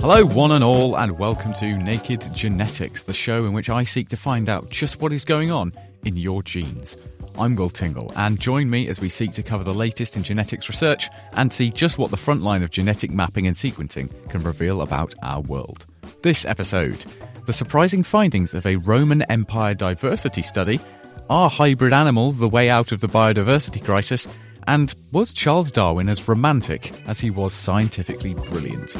Hello, 0.00 0.24
one 0.24 0.52
and 0.52 0.64
all, 0.64 0.96
and 0.96 1.18
welcome 1.18 1.52
to 1.54 1.76
Naked 1.76 2.32
Genetics, 2.34 3.02
the 3.02 3.12
show 3.12 3.38
in 3.38 3.52
which 3.52 3.68
I 3.68 3.84
seek 3.84 4.08
to 4.08 4.16
find 4.16 4.48
out 4.48 4.70
just 4.70 5.00
what 5.00 5.12
is 5.12 5.24
going 5.24 5.50
on 5.50 5.72
in 6.04 6.16
your 6.16 6.42
genes. 6.42 6.96
I'm 7.38 7.54
Will 7.56 7.70
Tingle, 7.70 8.12
and 8.16 8.40
join 8.40 8.70
me 8.70 8.88
as 8.88 9.00
we 9.00 9.08
seek 9.08 9.32
to 9.32 9.42
cover 9.42 9.64
the 9.64 9.74
latest 9.74 10.16
in 10.16 10.22
genetics 10.22 10.68
research 10.68 11.08
and 11.34 11.52
see 11.52 11.70
just 11.70 11.98
what 11.98 12.10
the 12.10 12.16
front 12.16 12.42
line 12.42 12.62
of 12.62 12.70
genetic 12.70 13.10
mapping 13.10 13.46
and 13.46 13.54
sequencing 13.54 14.10
can 14.28 14.42
reveal 14.42 14.82
about 14.82 15.14
our 15.22 15.40
world. 15.42 15.86
This 16.22 16.44
episode 16.44 17.04
the 17.48 17.52
surprising 17.54 18.02
findings 18.02 18.52
of 18.52 18.66
a 18.66 18.76
Roman 18.76 19.22
Empire 19.22 19.72
diversity 19.72 20.42
study, 20.42 20.78
are 21.30 21.48
hybrid 21.48 21.94
animals 21.94 22.36
the 22.36 22.46
way 22.46 22.68
out 22.68 22.92
of 22.92 23.00
the 23.00 23.06
biodiversity 23.06 23.82
crisis, 23.82 24.28
and 24.66 24.94
was 25.12 25.32
Charles 25.32 25.70
Darwin 25.70 26.10
as 26.10 26.28
romantic 26.28 26.92
as 27.06 27.20
he 27.20 27.30
was 27.30 27.54
scientifically 27.54 28.34
brilliant? 28.34 28.94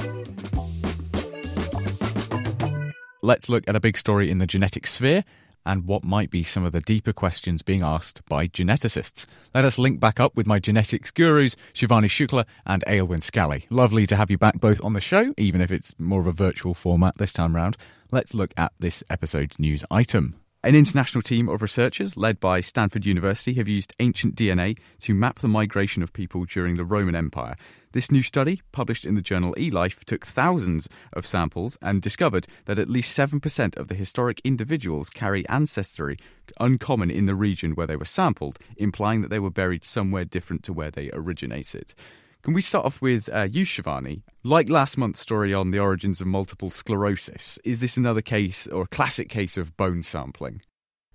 Let's 3.28 3.50
look 3.50 3.68
at 3.68 3.76
a 3.76 3.80
big 3.80 3.98
story 3.98 4.30
in 4.30 4.38
the 4.38 4.46
genetic 4.46 4.86
sphere 4.86 5.22
and 5.66 5.84
what 5.84 6.02
might 6.02 6.30
be 6.30 6.42
some 6.42 6.64
of 6.64 6.72
the 6.72 6.80
deeper 6.80 7.12
questions 7.12 7.60
being 7.60 7.82
asked 7.82 8.24
by 8.24 8.48
geneticists. 8.48 9.26
Let 9.54 9.66
us 9.66 9.76
link 9.76 10.00
back 10.00 10.18
up 10.18 10.34
with 10.34 10.46
my 10.46 10.58
genetics 10.58 11.10
gurus, 11.10 11.54
Shivani 11.74 12.06
Shukla 12.06 12.46
and 12.64 12.82
Aylwyn 12.86 13.22
Scally. 13.22 13.66
Lovely 13.68 14.06
to 14.06 14.16
have 14.16 14.30
you 14.30 14.38
back 14.38 14.58
both 14.60 14.82
on 14.82 14.94
the 14.94 15.02
show, 15.02 15.34
even 15.36 15.60
if 15.60 15.70
it's 15.70 15.94
more 15.98 16.20
of 16.20 16.26
a 16.26 16.32
virtual 16.32 16.72
format 16.72 17.18
this 17.18 17.34
time 17.34 17.54
round. 17.54 17.76
Let's 18.10 18.32
look 18.32 18.54
at 18.56 18.72
this 18.78 19.04
episode's 19.10 19.58
news 19.58 19.84
item. 19.90 20.36
An 20.68 20.74
international 20.74 21.22
team 21.22 21.48
of 21.48 21.62
researchers 21.62 22.14
led 22.18 22.40
by 22.40 22.60
Stanford 22.60 23.06
University 23.06 23.54
have 23.54 23.68
used 23.68 23.94
ancient 24.00 24.34
DNA 24.36 24.76
to 25.00 25.14
map 25.14 25.38
the 25.38 25.48
migration 25.48 26.02
of 26.02 26.12
people 26.12 26.44
during 26.44 26.76
the 26.76 26.84
Roman 26.84 27.14
Empire. 27.14 27.56
This 27.92 28.12
new 28.12 28.22
study, 28.22 28.60
published 28.70 29.06
in 29.06 29.14
the 29.14 29.22
journal 29.22 29.54
eLife, 29.54 30.04
took 30.04 30.26
thousands 30.26 30.86
of 31.14 31.24
samples 31.24 31.78
and 31.80 32.02
discovered 32.02 32.46
that 32.66 32.78
at 32.78 32.90
least 32.90 33.16
7% 33.16 33.78
of 33.78 33.88
the 33.88 33.94
historic 33.94 34.42
individuals 34.44 35.08
carry 35.08 35.48
ancestry 35.48 36.18
uncommon 36.60 37.10
in 37.10 37.24
the 37.24 37.34
region 37.34 37.72
where 37.72 37.86
they 37.86 37.96
were 37.96 38.04
sampled, 38.04 38.58
implying 38.76 39.22
that 39.22 39.30
they 39.30 39.38
were 39.38 39.48
buried 39.48 39.86
somewhere 39.86 40.26
different 40.26 40.64
to 40.64 40.74
where 40.74 40.90
they 40.90 41.08
originated. 41.14 41.94
Can 42.42 42.54
we 42.54 42.62
start 42.62 42.86
off 42.86 43.02
with 43.02 43.28
uh, 43.32 43.48
you, 43.50 43.66
Shivani? 43.66 44.22
Like 44.44 44.68
last 44.68 44.96
month's 44.96 45.20
story 45.20 45.52
on 45.52 45.70
the 45.70 45.80
origins 45.80 46.20
of 46.20 46.28
multiple 46.28 46.70
sclerosis, 46.70 47.58
is 47.64 47.80
this 47.80 47.96
another 47.96 48.22
case 48.22 48.66
or 48.68 48.82
a 48.82 48.86
classic 48.86 49.28
case 49.28 49.56
of 49.56 49.76
bone 49.76 50.02
sampling? 50.02 50.62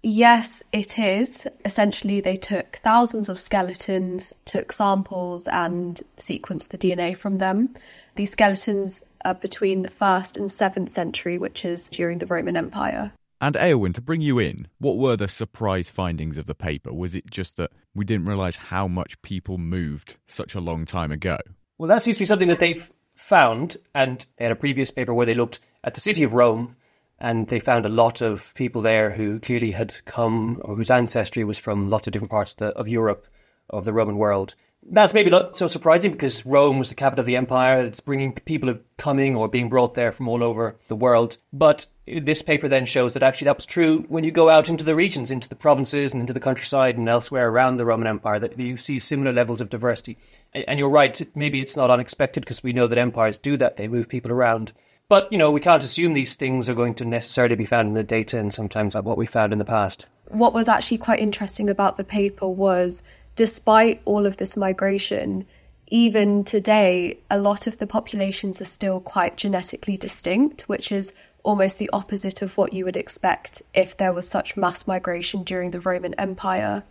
Yes, 0.06 0.64
it 0.74 1.00
is. 1.00 1.48
Essentially, 1.64 2.20
they 2.20 2.36
took 2.36 2.76
thousands 2.84 3.30
of 3.30 3.40
skeletons, 3.40 4.34
took 4.44 4.74
samples, 4.74 5.48
and 5.48 6.02
sequenced 6.18 6.68
the 6.68 6.78
DNA 6.78 7.16
from 7.16 7.38
them. 7.38 7.74
These 8.16 8.32
skeletons 8.32 9.06
are 9.24 9.34
between 9.34 9.84
the 9.84 9.90
1st 9.90 10.38
and 10.38 10.50
7th 10.50 10.90
century, 10.90 11.38
which 11.38 11.64
is 11.64 11.88
during 11.88 12.18
the 12.18 12.26
Roman 12.26 12.58
Empire. 12.58 13.14
And 13.44 13.56
Aylwyn, 13.56 13.94
to 13.96 14.02
bring 14.02 14.22
you 14.22 14.40
in, 14.40 14.70
what 14.80 14.96
were 14.96 15.18
the 15.18 15.28
surprise 15.28 15.90
findings 15.90 16.38
of 16.38 16.46
the 16.46 16.56
paper? 16.56 16.94
Was 16.94 17.14
it 17.14 17.30
just 17.30 17.58
that 17.58 17.72
we 17.94 18.06
didn't 18.06 18.24
realise 18.24 18.56
how 18.56 18.88
much 18.88 19.22
people 19.22 19.58
moved 19.58 20.16
such 20.30 20.56
a 20.56 20.62
long 20.62 20.86
time 20.86 21.12
ago? 21.12 21.38
Well, 21.78 21.90
that 21.90 22.02
seems 22.02 22.16
to 22.16 22.22
be 22.22 22.26
something 22.26 22.48
that 22.48 22.60
they've 22.60 22.90
found, 23.16 23.76
and 23.94 24.26
they 24.38 24.46
had 24.46 24.54
a 24.54 24.56
previous 24.56 24.92
paper 24.92 25.14
where 25.14 25.26
they 25.26 25.34
looked 25.34 25.60
at 25.84 25.94
the 25.94 26.00
city 26.00 26.24
of 26.24 26.34
Rome, 26.34 26.78
and 27.20 27.46
they 27.50 27.60
found 27.60 27.86
a 27.86 27.90
lot 27.90 28.22
of 28.22 28.54
people 28.56 28.82
there 28.82 29.10
who 29.10 29.42
clearly 29.42 29.72
had 29.72 29.94
come 30.06 30.62
or 30.64 30.78
whose 30.78 30.90
ancestry 30.90 31.44
was 31.44 31.60
from 31.60 31.90
lots 31.90 32.08
of 32.08 32.14
different 32.14 32.32
parts 32.32 32.54
of, 32.54 32.60
the, 32.60 32.68
of 32.68 32.88
Europe, 32.88 33.28
of 33.70 33.84
the 33.84 33.92
Roman 33.92 34.18
world. 34.18 34.56
That's 34.90 35.14
maybe 35.14 35.30
not 35.30 35.58
so 35.58 35.68
surprising 35.68 36.14
because 36.14 36.46
Rome 36.46 36.80
was 36.80 36.88
the 36.88 36.96
capital 36.96 37.24
of 37.24 37.26
the 37.26 37.36
empire. 37.36 37.80
It's 37.80 38.00
bringing 38.00 38.32
people 38.32 38.80
coming 38.98 39.36
or 39.36 39.50
being 39.50 39.68
brought 39.68 39.96
there 39.96 40.14
from 40.14 40.30
all 40.30 40.44
over 40.44 40.78
the 40.88 40.96
world. 40.96 41.38
But 41.52 41.88
this 42.06 42.42
paper 42.42 42.68
then 42.68 42.86
shows 42.86 43.14
that 43.14 43.24
actually 43.24 43.46
that 43.46 43.56
was 43.56 43.66
true 43.66 44.06
when 44.10 44.24
you 44.24 44.32
go 44.32 44.50
out 44.50 44.68
into 44.68 44.84
the 44.84 44.96
regions, 44.96 45.32
into 45.32 45.48
the 45.48 45.56
provinces 45.56 46.14
and 46.14 46.22
into 46.22 46.34
the 46.34 46.40
countryside 46.40 46.98
and 46.98 47.08
elsewhere 47.08 47.50
around 47.50 47.78
the 47.78 47.86
Roman 47.86 48.08
Empire, 48.08 48.40
that 48.40 48.60
you 48.60 48.76
see 48.76 49.00
similar 49.00 49.32
levels 49.32 49.62
of 49.62 49.70
diversity. 49.70 50.18
And 50.54 50.80
you're 50.80 50.90
right, 50.90 51.22
maybe 51.36 51.62
it's 51.62 51.78
not 51.78 51.90
unexpected 51.90 52.42
because 52.42 52.64
we 52.64 52.74
know 52.74 52.88
that 52.88 52.98
empires 52.98 53.38
do 53.38 53.56
that. 53.58 53.78
They 53.78 53.88
move 53.88 54.10
people 54.10 54.32
around. 54.32 54.74
But, 55.08 55.32
you 55.32 55.38
know, 55.38 55.52
we 55.52 55.62
can't 55.62 55.84
assume 55.84 56.14
these 56.14 56.36
things 56.36 56.68
are 56.68 56.74
going 56.74 56.96
to 56.96 57.06
necessarily 57.06 57.56
be 57.56 57.66
found 57.66 57.90
in 57.90 57.94
the 57.94 58.04
data 58.04 58.40
and 58.40 58.54
sometimes 58.54 58.96
like 58.96 59.04
what 59.04 59.18
we 59.18 59.26
found 59.26 59.54
in 59.54 59.60
the 59.60 59.66
past. 59.66 60.08
What 60.30 60.54
was 60.54 60.68
actually 60.68 60.98
quite 60.98 61.20
interesting 61.20 61.70
about 61.70 61.98
the 61.98 62.04
paper 62.04 62.48
was 62.48 63.04
despite 63.36 64.02
all 64.06 64.26
of 64.26 64.38
this 64.38 64.58
migration, 64.58 65.46
even 65.88 66.44
today, 66.44 67.20
a 67.30 67.38
lot 67.38 67.68
of 67.68 67.78
the 67.78 67.88
populations 67.88 68.62
are 68.62 68.66
still 68.66 69.00
quite 69.00 69.38
genetically 69.38 69.98
distinct, 69.98 70.64
which 70.64 70.92
is 70.92 71.14
almost 71.44 71.78
the 71.78 71.90
opposite 71.94 72.42
of 72.42 72.58
what 72.58 72.74
you 72.74 72.86
would 72.86 72.98
expect 72.98 73.62
if 73.74 73.98
there 73.98 74.14
was 74.14 74.28
such 74.28 74.58
mass 74.58 74.88
migration 74.88 75.44
during 75.44 75.72
the 75.72 75.80
Roman 75.80 76.14
Empire. 76.16 76.84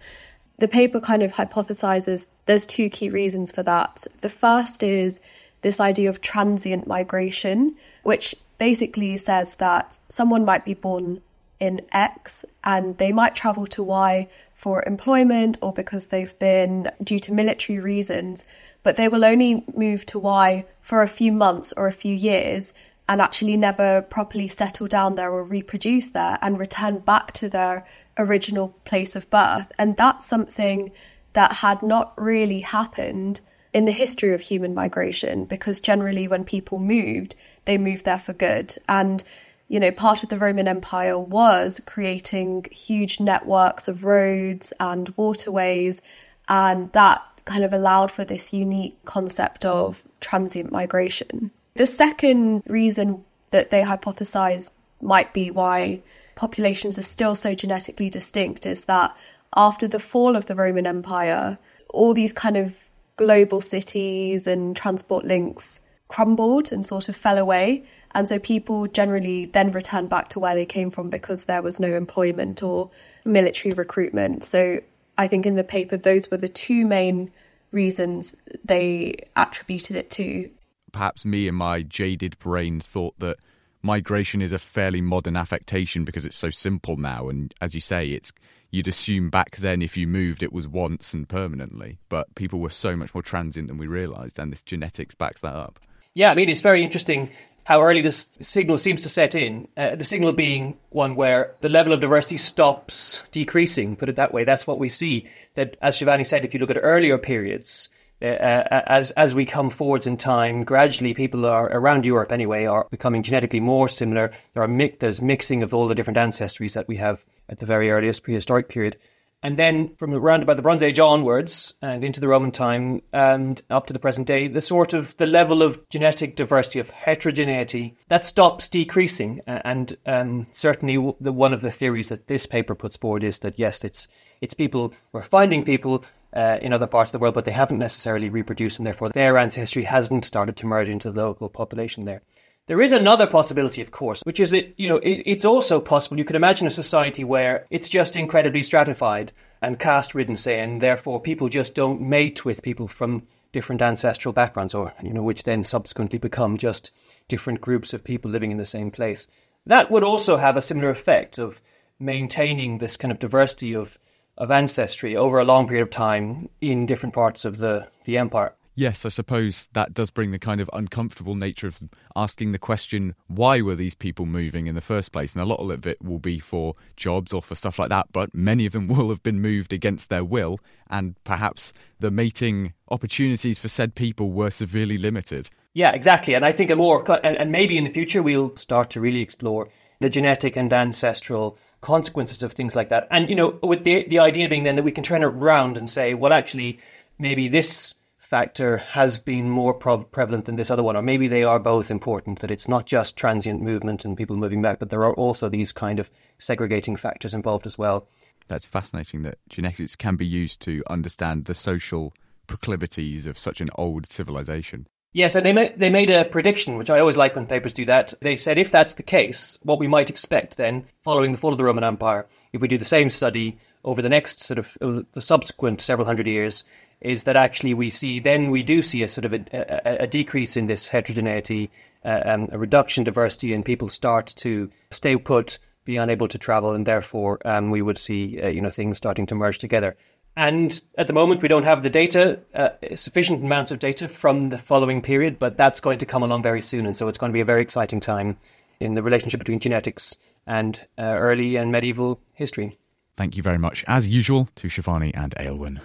The 0.58 0.68
paper 0.68 1.00
kind 1.00 1.22
of 1.22 1.32
hypothesizes 1.32 2.26
there's 2.46 2.66
two 2.66 2.90
key 2.90 3.08
reasons 3.08 3.50
for 3.50 3.62
that. 3.62 4.06
The 4.20 4.28
first 4.28 4.82
is 4.82 5.20
this 5.62 5.80
idea 5.80 6.10
of 6.10 6.20
transient 6.20 6.86
migration, 6.86 7.76
which 8.02 8.34
basically 8.58 9.16
says 9.16 9.56
that 9.56 9.98
someone 10.08 10.44
might 10.44 10.64
be 10.64 10.74
born 10.74 11.22
in 11.58 11.80
X 11.92 12.44
and 12.64 12.98
they 12.98 13.12
might 13.12 13.34
travel 13.34 13.66
to 13.68 13.82
Y 13.82 14.28
for 14.54 14.84
employment 14.86 15.58
or 15.62 15.72
because 15.72 16.08
they've 16.08 16.38
been 16.38 16.90
due 17.02 17.20
to 17.20 17.32
military 17.32 17.78
reasons, 17.78 18.44
but 18.82 18.96
they 18.96 19.08
will 19.08 19.24
only 19.24 19.64
move 19.74 20.04
to 20.06 20.18
Y 20.18 20.64
for 20.80 21.02
a 21.02 21.08
few 21.08 21.32
months 21.32 21.72
or 21.76 21.86
a 21.86 21.92
few 21.92 22.14
years 22.14 22.74
and 23.12 23.20
actually 23.20 23.58
never 23.58 24.00
properly 24.00 24.48
settle 24.48 24.86
down 24.86 25.16
there 25.16 25.30
or 25.30 25.44
reproduce 25.44 26.08
there 26.08 26.38
and 26.40 26.58
return 26.58 26.98
back 26.98 27.30
to 27.30 27.46
their 27.46 27.86
original 28.16 28.70
place 28.86 29.14
of 29.14 29.28
birth. 29.28 29.70
And 29.78 29.94
that's 29.98 30.24
something 30.24 30.92
that 31.34 31.52
had 31.56 31.82
not 31.82 32.14
really 32.16 32.60
happened 32.60 33.42
in 33.74 33.84
the 33.84 33.92
history 33.92 34.32
of 34.32 34.40
human 34.40 34.72
migration 34.72 35.44
because 35.44 35.78
generally 35.78 36.26
when 36.26 36.42
people 36.42 36.78
moved, 36.78 37.34
they 37.66 37.76
moved 37.76 38.06
there 38.06 38.18
for 38.18 38.32
good. 38.32 38.74
And 38.88 39.22
you 39.68 39.78
know, 39.78 39.90
part 39.90 40.22
of 40.22 40.30
the 40.30 40.38
Roman 40.38 40.66
Empire 40.66 41.18
was 41.18 41.82
creating 41.84 42.64
huge 42.70 43.20
networks 43.20 43.88
of 43.88 44.04
roads 44.04 44.72
and 44.80 45.12
waterways, 45.18 46.00
and 46.48 46.90
that 46.92 47.20
kind 47.44 47.62
of 47.62 47.74
allowed 47.74 48.10
for 48.10 48.24
this 48.24 48.54
unique 48.54 49.04
concept 49.04 49.66
of 49.66 50.02
transient 50.20 50.72
migration. 50.72 51.50
The 51.74 51.86
second 51.86 52.62
reason 52.66 53.24
that 53.50 53.70
they 53.70 53.82
hypothesize 53.82 54.70
might 55.00 55.32
be 55.32 55.50
why 55.50 56.02
populations 56.34 56.98
are 56.98 57.02
still 57.02 57.34
so 57.34 57.54
genetically 57.54 58.10
distinct 58.10 58.66
is 58.66 58.84
that 58.86 59.16
after 59.54 59.86
the 59.88 59.98
fall 59.98 60.36
of 60.36 60.46
the 60.46 60.54
Roman 60.54 60.86
Empire, 60.86 61.58
all 61.90 62.14
these 62.14 62.32
kind 62.32 62.56
of 62.56 62.76
global 63.16 63.60
cities 63.60 64.46
and 64.46 64.76
transport 64.76 65.24
links 65.24 65.80
crumbled 66.08 66.72
and 66.72 66.84
sort 66.84 67.08
of 67.08 67.16
fell 67.16 67.38
away. 67.38 67.84
And 68.14 68.28
so 68.28 68.38
people 68.38 68.86
generally 68.86 69.46
then 69.46 69.70
returned 69.70 70.10
back 70.10 70.28
to 70.30 70.40
where 70.40 70.54
they 70.54 70.66
came 70.66 70.90
from 70.90 71.08
because 71.08 71.46
there 71.46 71.62
was 71.62 71.80
no 71.80 71.94
employment 71.94 72.62
or 72.62 72.90
military 73.24 73.72
recruitment. 73.74 74.44
So 74.44 74.80
I 75.16 75.28
think 75.28 75.46
in 75.46 75.56
the 75.56 75.64
paper, 75.64 75.96
those 75.96 76.30
were 76.30 76.36
the 76.36 76.48
two 76.48 76.86
main 76.86 77.30
reasons 77.70 78.36
they 78.64 79.26
attributed 79.36 79.96
it 79.96 80.10
to. 80.10 80.50
Perhaps 80.92 81.24
me 81.24 81.48
and 81.48 81.56
my 81.56 81.82
jaded 81.82 82.38
brain 82.38 82.80
thought 82.80 83.18
that 83.18 83.38
migration 83.82 84.40
is 84.40 84.52
a 84.52 84.58
fairly 84.58 85.00
modern 85.00 85.36
affectation 85.36 86.04
because 86.04 86.24
it's 86.24 86.36
so 86.36 86.50
simple 86.50 86.96
now. 86.96 87.28
And 87.28 87.52
as 87.60 87.74
you 87.74 87.80
say, 87.80 88.08
it's 88.10 88.32
you'd 88.70 88.88
assume 88.88 89.30
back 89.30 89.56
then 89.56 89.82
if 89.82 89.96
you 89.96 90.06
moved 90.06 90.42
it 90.42 90.52
was 90.52 90.66
once 90.68 91.12
and 91.12 91.28
permanently. 91.28 91.98
But 92.08 92.34
people 92.34 92.60
were 92.60 92.70
so 92.70 92.96
much 92.96 93.14
more 93.14 93.22
transient 93.22 93.68
than 93.68 93.78
we 93.78 93.86
realised, 93.86 94.38
and 94.38 94.52
this 94.52 94.62
genetics 94.62 95.14
backs 95.14 95.40
that 95.40 95.54
up. 95.54 95.80
Yeah, 96.14 96.30
I 96.30 96.34
mean, 96.34 96.48
it's 96.48 96.60
very 96.60 96.82
interesting 96.82 97.30
how 97.64 97.80
early 97.80 98.00
this 98.00 98.28
signal 98.40 98.76
seems 98.76 99.02
to 99.02 99.08
set 99.08 99.34
in. 99.34 99.68
Uh, 99.76 99.94
the 99.94 100.04
signal 100.04 100.32
being 100.32 100.76
one 100.90 101.14
where 101.14 101.54
the 101.60 101.68
level 101.68 101.92
of 101.92 102.00
diversity 102.00 102.36
stops 102.36 103.22
decreasing, 103.30 103.94
put 103.96 104.08
it 104.08 104.16
that 104.16 104.34
way. 104.34 104.44
That's 104.44 104.66
what 104.66 104.78
we 104.78 104.88
see. 104.88 105.28
That, 105.54 105.76
as 105.80 105.98
Shivani 105.98 106.26
said, 106.26 106.44
if 106.44 106.54
you 106.54 106.60
look 106.60 106.70
at 106.70 106.78
earlier 106.80 107.18
periods, 107.18 107.88
uh, 108.22 108.26
uh, 108.26 108.82
as 108.86 109.10
as 109.12 109.34
we 109.34 109.44
come 109.44 109.68
forwards 109.70 110.06
in 110.06 110.16
time, 110.16 110.62
gradually 110.62 111.14
people 111.14 111.44
are 111.44 111.66
around 111.72 112.04
Europe 112.04 112.30
anyway 112.30 112.64
are 112.66 112.86
becoming 112.90 113.22
genetically 113.22 113.60
more 113.60 113.88
similar. 113.88 114.30
There 114.54 114.62
are 114.62 114.90
there's 115.00 115.20
mixing 115.20 115.62
of 115.62 115.74
all 115.74 115.88
the 115.88 115.94
different 115.94 116.18
ancestries 116.18 116.74
that 116.74 116.88
we 116.88 116.96
have 116.96 117.24
at 117.48 117.58
the 117.58 117.66
very 117.66 117.90
earliest 117.90 118.22
prehistoric 118.22 118.68
period. 118.68 118.96
And 119.44 119.58
then 119.58 119.96
from 119.96 120.14
around 120.14 120.44
about 120.44 120.54
the 120.54 120.62
Bronze 120.62 120.82
Age 120.82 121.00
onwards 121.00 121.74
and 121.82 122.04
into 122.04 122.20
the 122.20 122.28
Roman 122.28 122.52
time 122.52 123.02
and 123.12 123.60
up 123.70 123.86
to 123.88 123.92
the 123.92 123.98
present 123.98 124.28
day, 124.28 124.46
the 124.46 124.62
sort 124.62 124.92
of 124.92 125.16
the 125.16 125.26
level 125.26 125.62
of 125.62 125.80
genetic 125.88 126.36
diversity 126.36 126.78
of 126.78 126.90
heterogeneity 126.90 127.96
that 128.06 128.24
stops 128.24 128.68
decreasing. 128.68 129.40
And 129.48 129.96
um, 130.06 130.46
certainly 130.52 130.94
the 131.20 131.32
one 131.32 131.52
of 131.52 131.60
the 131.60 131.72
theories 131.72 132.08
that 132.10 132.28
this 132.28 132.46
paper 132.46 132.76
puts 132.76 132.96
forward 132.96 133.24
is 133.24 133.40
that 133.40 133.58
yes, 133.58 133.82
it's 133.82 134.06
it's 134.40 134.54
people 134.54 134.94
we're 135.10 135.22
finding 135.22 135.64
people 135.64 136.04
uh, 136.32 136.58
in 136.62 136.72
other 136.72 136.86
parts 136.86 137.08
of 137.08 137.12
the 137.12 137.18
world, 137.18 137.34
but 137.34 137.44
they 137.44 137.52
haven't 137.52 137.78
necessarily 137.78 138.28
reproduced, 138.28 138.78
and 138.78 138.86
therefore 138.86 139.10
their 139.10 139.36
ancestry 139.38 139.84
hasn't 139.84 140.24
started 140.24 140.56
to 140.56 140.66
merge 140.66 140.88
into 140.88 141.10
the 141.10 141.24
local 141.24 141.48
population 141.48 142.04
there. 142.04 142.22
There 142.68 142.80
is 142.80 142.92
another 142.92 143.26
possibility, 143.26 143.82
of 143.82 143.90
course, 143.90 144.22
which 144.22 144.38
is 144.38 144.52
that, 144.52 144.72
you 144.76 144.88
know, 144.88 144.98
it, 144.98 145.22
it's 145.26 145.44
also 145.44 145.80
possible 145.80 146.18
you 146.18 146.24
could 146.24 146.36
imagine 146.36 146.66
a 146.66 146.70
society 146.70 147.24
where 147.24 147.66
it's 147.70 147.88
just 147.88 148.14
incredibly 148.14 148.62
stratified 148.62 149.32
and 149.60 149.80
caste 149.80 150.14
ridden, 150.14 150.36
say, 150.36 150.60
and 150.60 150.80
therefore 150.80 151.20
people 151.20 151.48
just 151.48 151.74
don't 151.74 152.00
mate 152.00 152.44
with 152.44 152.62
people 152.62 152.86
from 152.86 153.26
different 153.52 153.82
ancestral 153.82 154.32
backgrounds, 154.32 154.74
or, 154.74 154.94
you 155.02 155.12
know, 155.12 155.22
which 155.22 155.42
then 155.42 155.64
subsequently 155.64 156.18
become 156.18 156.56
just 156.56 156.92
different 157.28 157.60
groups 157.60 157.92
of 157.92 158.04
people 158.04 158.30
living 158.30 158.52
in 158.52 158.58
the 158.58 158.64
same 158.64 158.90
place. 158.90 159.26
That 159.66 159.90
would 159.90 160.04
also 160.04 160.36
have 160.36 160.56
a 160.56 160.62
similar 160.62 160.88
effect 160.88 161.38
of 161.38 161.60
maintaining 161.98 162.78
this 162.78 162.96
kind 162.96 163.10
of 163.12 163.18
diversity 163.18 163.74
of, 163.74 163.98
of 164.38 164.50
ancestry 164.50 165.16
over 165.16 165.38
a 165.38 165.44
long 165.44 165.66
period 165.66 165.82
of 165.82 165.90
time 165.90 166.48
in 166.60 166.86
different 166.86 167.14
parts 167.14 167.44
of 167.44 167.58
the, 167.58 167.86
the 168.04 168.18
empire 168.18 168.54
yes, 168.74 169.04
I 169.04 169.08
suppose 169.08 169.68
that 169.72 169.94
does 169.94 170.10
bring 170.10 170.30
the 170.30 170.38
kind 170.38 170.60
of 170.60 170.70
uncomfortable 170.72 171.34
nature 171.34 171.66
of 171.66 171.80
asking 172.16 172.52
the 172.52 172.58
question, 172.58 173.14
why 173.28 173.60
were 173.60 173.74
these 173.74 173.94
people 173.94 174.26
moving 174.26 174.66
in 174.66 174.74
the 174.74 174.80
first 174.80 175.12
place? 175.12 175.32
And 175.32 175.42
a 175.42 175.46
lot 175.46 175.58
of 175.58 175.86
it 175.86 176.02
will 176.02 176.18
be 176.18 176.38
for 176.38 176.74
jobs 176.96 177.32
or 177.32 177.42
for 177.42 177.54
stuff 177.54 177.78
like 177.78 177.90
that, 177.90 178.06
but 178.12 178.34
many 178.34 178.66
of 178.66 178.72
them 178.72 178.88
will 178.96 179.10
have 179.10 179.22
been 179.22 179.40
moved 179.40 179.72
against 179.72 180.08
their 180.08 180.24
will, 180.24 180.58
and 180.90 181.22
perhaps 181.24 181.72
the 182.00 182.10
mating 182.10 182.72
opportunities 182.90 183.58
for 183.58 183.68
said 183.68 183.94
people 183.94 184.32
were 184.32 184.50
severely 184.50 184.98
limited. 184.98 185.50
Yeah, 185.74 185.92
exactly. 185.92 186.34
And 186.34 186.44
I 186.44 186.52
think 186.52 186.70
a 186.70 186.76
more, 186.76 187.04
and 187.24 187.50
maybe 187.50 187.78
in 187.78 187.84
the 187.84 187.90
future 187.90 188.22
we'll 188.22 188.54
start 188.56 188.90
to 188.90 189.00
really 189.00 189.22
explore 189.22 189.68
the 190.00 190.10
genetic 190.10 190.56
and 190.56 190.70
ancestral 190.72 191.56
consequences 191.82 192.42
of 192.42 192.52
things 192.52 192.74
like 192.74 192.88
that. 192.88 193.06
And, 193.10 193.28
you 193.28 193.36
know, 193.36 193.58
with 193.62 193.84
the, 193.84 194.08
the 194.08 194.20
idea 194.20 194.48
being 194.48 194.64
then 194.64 194.76
that 194.76 194.84
we 194.84 194.92
can 194.92 195.04
turn 195.04 195.22
it 195.22 195.26
around 195.26 195.76
and 195.76 195.90
say, 195.90 196.14
well, 196.14 196.32
actually, 196.32 196.78
maybe 197.18 197.48
this 197.48 197.94
factor 198.16 198.78
has 198.78 199.18
been 199.18 199.50
more 199.50 199.74
prevalent 199.74 200.46
than 200.46 200.56
this 200.56 200.70
other 200.70 200.82
one, 200.82 200.96
or 200.96 201.02
maybe 201.02 201.28
they 201.28 201.44
are 201.44 201.58
both 201.58 201.90
important, 201.90 202.40
that 202.40 202.50
it's 202.50 202.66
not 202.66 202.86
just 202.86 203.14
transient 203.14 203.60
movement 203.60 204.06
and 204.06 204.16
people 204.16 204.36
moving 204.36 204.62
back, 204.62 204.78
but 204.78 204.88
there 204.88 205.04
are 205.04 205.14
also 205.14 205.50
these 205.50 205.70
kind 205.70 205.98
of 205.98 206.10
segregating 206.38 206.96
factors 206.96 207.34
involved 207.34 207.66
as 207.66 207.76
well. 207.76 208.08
That's 208.48 208.64
fascinating 208.64 209.22
that 209.22 209.36
genetics 209.50 209.94
can 209.96 210.16
be 210.16 210.26
used 210.26 210.62
to 210.62 210.82
understand 210.88 211.44
the 211.44 211.54
social 211.54 212.14
proclivities 212.46 213.26
of 213.26 213.38
such 213.38 213.60
an 213.60 213.68
old 213.74 214.10
civilization. 214.10 214.86
Yes, 215.14 215.34
and 215.34 215.44
they 215.44 215.52
made, 215.52 215.78
they 215.78 215.90
made 215.90 216.08
a 216.08 216.24
prediction, 216.24 216.78
which 216.78 216.88
I 216.88 216.98
always 216.98 217.16
like 217.16 217.36
when 217.36 217.46
papers 217.46 217.74
do 217.74 217.84
that. 217.84 218.14
They 218.20 218.38
said 218.38 218.56
if 218.56 218.70
that's 218.70 218.94
the 218.94 219.02
case, 219.02 219.58
what 219.62 219.78
we 219.78 219.86
might 219.86 220.08
expect 220.08 220.56
then, 220.56 220.86
following 221.04 221.32
the 221.32 221.38
fall 221.38 221.52
of 221.52 221.58
the 221.58 221.64
Roman 221.64 221.84
Empire, 221.84 222.26
if 222.52 222.62
we 222.62 222.68
do 222.68 222.78
the 222.78 222.84
same 222.86 223.10
study 223.10 223.58
over 223.84 224.00
the 224.00 224.08
next 224.08 224.40
sort 224.40 224.58
of 224.58 224.78
the 225.12 225.20
subsequent 225.20 225.82
several 225.82 226.06
hundred 226.06 226.26
years, 226.26 226.64
is 227.02 227.24
that 227.24 227.36
actually 227.36 227.74
we 227.74 227.90
see 227.90 228.20
then 228.20 228.50
we 228.50 228.62
do 228.62 228.80
see 228.80 229.02
a 229.02 229.08
sort 229.08 229.24
of 229.24 229.34
a, 229.34 229.44
a, 229.52 230.04
a 230.04 230.06
decrease 230.06 230.56
in 230.56 230.66
this 230.66 230.88
heterogeneity, 230.88 231.70
uh, 232.04 232.20
um, 232.24 232.48
a 232.52 232.58
reduction 232.58 233.02
in 233.02 233.04
diversity, 233.04 233.52
and 233.52 233.64
people 233.66 233.90
start 233.90 234.28
to 234.36 234.70
stay 234.90 235.16
put, 235.16 235.58
be 235.84 235.96
unable 235.96 236.28
to 236.28 236.38
travel, 236.38 236.72
and 236.72 236.86
therefore 236.86 237.38
um, 237.44 237.70
we 237.70 237.82
would 237.82 237.98
see 237.98 238.40
uh, 238.40 238.48
you 238.48 238.62
know 238.62 238.70
things 238.70 238.96
starting 238.96 239.26
to 239.26 239.34
merge 239.34 239.58
together. 239.58 239.94
And 240.36 240.80
at 240.96 241.06
the 241.06 241.12
moment, 241.12 241.42
we 241.42 241.48
don't 241.48 241.64
have 241.64 241.82
the 241.82 241.90
data, 241.90 242.40
uh, 242.54 242.70
sufficient 242.94 243.44
amounts 243.44 243.70
of 243.70 243.78
data 243.78 244.08
from 244.08 244.48
the 244.48 244.58
following 244.58 245.02
period, 245.02 245.38
but 245.38 245.56
that's 245.58 245.80
going 245.80 245.98
to 245.98 246.06
come 246.06 246.22
along 246.22 246.42
very 246.42 246.62
soon, 246.62 246.86
and 246.86 246.96
so 246.96 247.08
it's 247.08 247.18
going 247.18 247.30
to 247.30 247.34
be 247.34 247.40
a 247.40 247.44
very 247.44 247.60
exciting 247.60 248.00
time 248.00 248.38
in 248.80 248.94
the 248.94 249.02
relationship 249.02 249.40
between 249.40 249.60
genetics 249.60 250.16
and 250.46 250.80
uh, 250.98 251.14
early 251.16 251.56
and 251.56 251.70
medieval 251.70 252.18
history. 252.32 252.78
Thank 253.16 253.36
you 253.36 253.42
very 253.42 253.58
much, 253.58 253.84
as 253.86 254.08
usual, 254.08 254.48
to 254.56 254.68
Shivani 254.68 255.12
and 255.14 255.34
Aylwyn. 255.38 255.80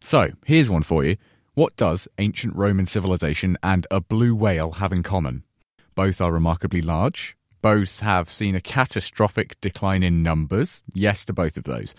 So, 0.00 0.30
here's 0.44 0.70
one 0.70 0.84
for 0.84 1.04
you. 1.04 1.16
What 1.54 1.76
does 1.76 2.08
ancient 2.18 2.54
Roman 2.56 2.86
civilization 2.86 3.58
and 3.62 3.86
a 3.90 4.00
blue 4.00 4.34
whale 4.34 4.72
have 4.72 4.92
in 4.92 5.02
common? 5.02 5.42
Both 5.94 6.20
are 6.20 6.32
remarkably 6.32 6.82
large. 6.82 7.36
Both 7.60 8.00
have 8.00 8.30
seen 8.30 8.54
a 8.54 8.60
catastrophic 8.60 9.60
decline 9.60 10.02
in 10.02 10.22
numbers. 10.22 10.82
Yes 10.94 11.24
to 11.26 11.32
both 11.32 11.56
of 11.56 11.64
those. 11.64 11.94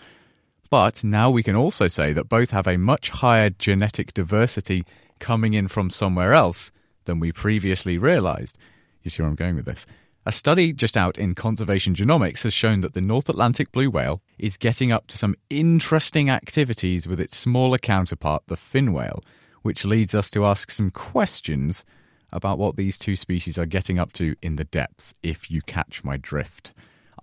But 0.74 1.04
now 1.04 1.30
we 1.30 1.44
can 1.44 1.54
also 1.54 1.86
say 1.86 2.12
that 2.14 2.28
both 2.28 2.50
have 2.50 2.66
a 2.66 2.76
much 2.76 3.08
higher 3.08 3.48
genetic 3.48 4.12
diversity 4.12 4.84
coming 5.20 5.54
in 5.54 5.68
from 5.68 5.88
somewhere 5.88 6.32
else 6.32 6.72
than 7.04 7.20
we 7.20 7.30
previously 7.30 7.96
realized. 7.96 8.58
You 9.04 9.10
see 9.12 9.22
where 9.22 9.30
I'm 9.30 9.36
going 9.36 9.54
with 9.54 9.66
this? 9.66 9.86
A 10.26 10.32
study 10.32 10.72
just 10.72 10.96
out 10.96 11.16
in 11.16 11.36
Conservation 11.36 11.94
Genomics 11.94 12.42
has 12.42 12.52
shown 12.52 12.80
that 12.80 12.92
the 12.92 13.00
North 13.00 13.28
Atlantic 13.28 13.70
blue 13.70 13.88
whale 13.88 14.20
is 14.36 14.56
getting 14.56 14.90
up 14.90 15.06
to 15.06 15.16
some 15.16 15.36
interesting 15.48 16.28
activities 16.28 17.06
with 17.06 17.20
its 17.20 17.36
smaller 17.36 17.78
counterpart, 17.78 18.42
the 18.48 18.56
fin 18.56 18.92
whale, 18.92 19.22
which 19.62 19.84
leads 19.84 20.12
us 20.12 20.28
to 20.30 20.44
ask 20.44 20.72
some 20.72 20.90
questions 20.90 21.84
about 22.32 22.58
what 22.58 22.74
these 22.74 22.98
two 22.98 23.14
species 23.14 23.56
are 23.58 23.64
getting 23.64 24.00
up 24.00 24.12
to 24.14 24.34
in 24.42 24.56
the 24.56 24.64
depths, 24.64 25.14
if 25.22 25.52
you 25.52 25.62
catch 25.62 26.02
my 26.02 26.16
drift. 26.16 26.72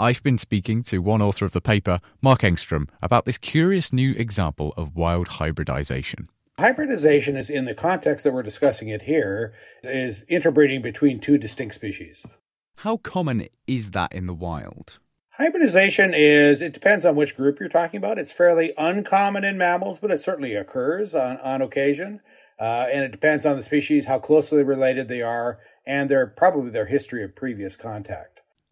I've 0.02 0.24
been 0.24 0.40
speaking 0.40 0.82
to 0.86 0.98
one 0.98 1.22
author 1.22 1.46
of 1.46 1.52
the 1.52 1.62
paper, 1.62 2.00
Mark 2.24 2.42
Engstrom, 2.42 2.88
about 3.04 3.26
this 3.26 3.38
curious 3.38 3.94
new 3.94 4.14
example 4.14 4.74
of 4.76 4.96
wild 4.96 5.28
hybridization. 5.28 6.28
Hybridization 6.58 7.38
is 7.38 7.52
in 7.52 7.66
the 7.66 7.76
context 7.76 8.24
that 8.24 8.34
we're 8.34 8.42
discussing 8.42 8.90
it 8.90 9.04
here, 9.04 9.54
is 9.84 10.24
interbreeding 10.28 10.82
between 10.82 11.20
two 11.20 11.38
distinct 11.38 11.76
species. 11.76 12.26
How 12.78 12.98
common 12.98 13.48
is 13.68 13.92
that 13.92 14.12
in 14.12 14.26
the 14.26 14.34
wild? 14.34 14.98
Hybridization 15.34 16.16
is, 16.16 16.64
it 16.64 16.74
depends 16.74 17.06
on 17.06 17.16
which 17.16 17.38
group 17.38 17.60
you're 17.60 17.70
talking 17.70 18.00
about. 18.00 18.18
It's 18.18 18.32
fairly 18.32 18.74
uncommon 18.80 19.44
in 19.44 19.56
mammals, 19.56 20.00
but 20.00 20.10
it 20.10 20.20
certainly 20.20 20.56
occurs 20.56 21.14
on, 21.14 21.38
on 21.42 21.62
occasion. 21.62 22.22
Uh, 22.60 22.88
and 22.92 23.04
it 23.04 23.12
depends 23.12 23.46
on 23.46 23.56
the 23.56 23.62
species, 23.62 24.08
how 24.08 24.18
closely 24.18 24.64
related 24.64 25.10
they 25.10 25.22
are, 25.22 25.60
and 25.86 26.10
their 26.10 26.26
probably 26.26 26.72
their 26.72 26.88
history 26.88 27.24
of 27.24 27.36
previous 27.36 27.76
contact. 27.76 28.31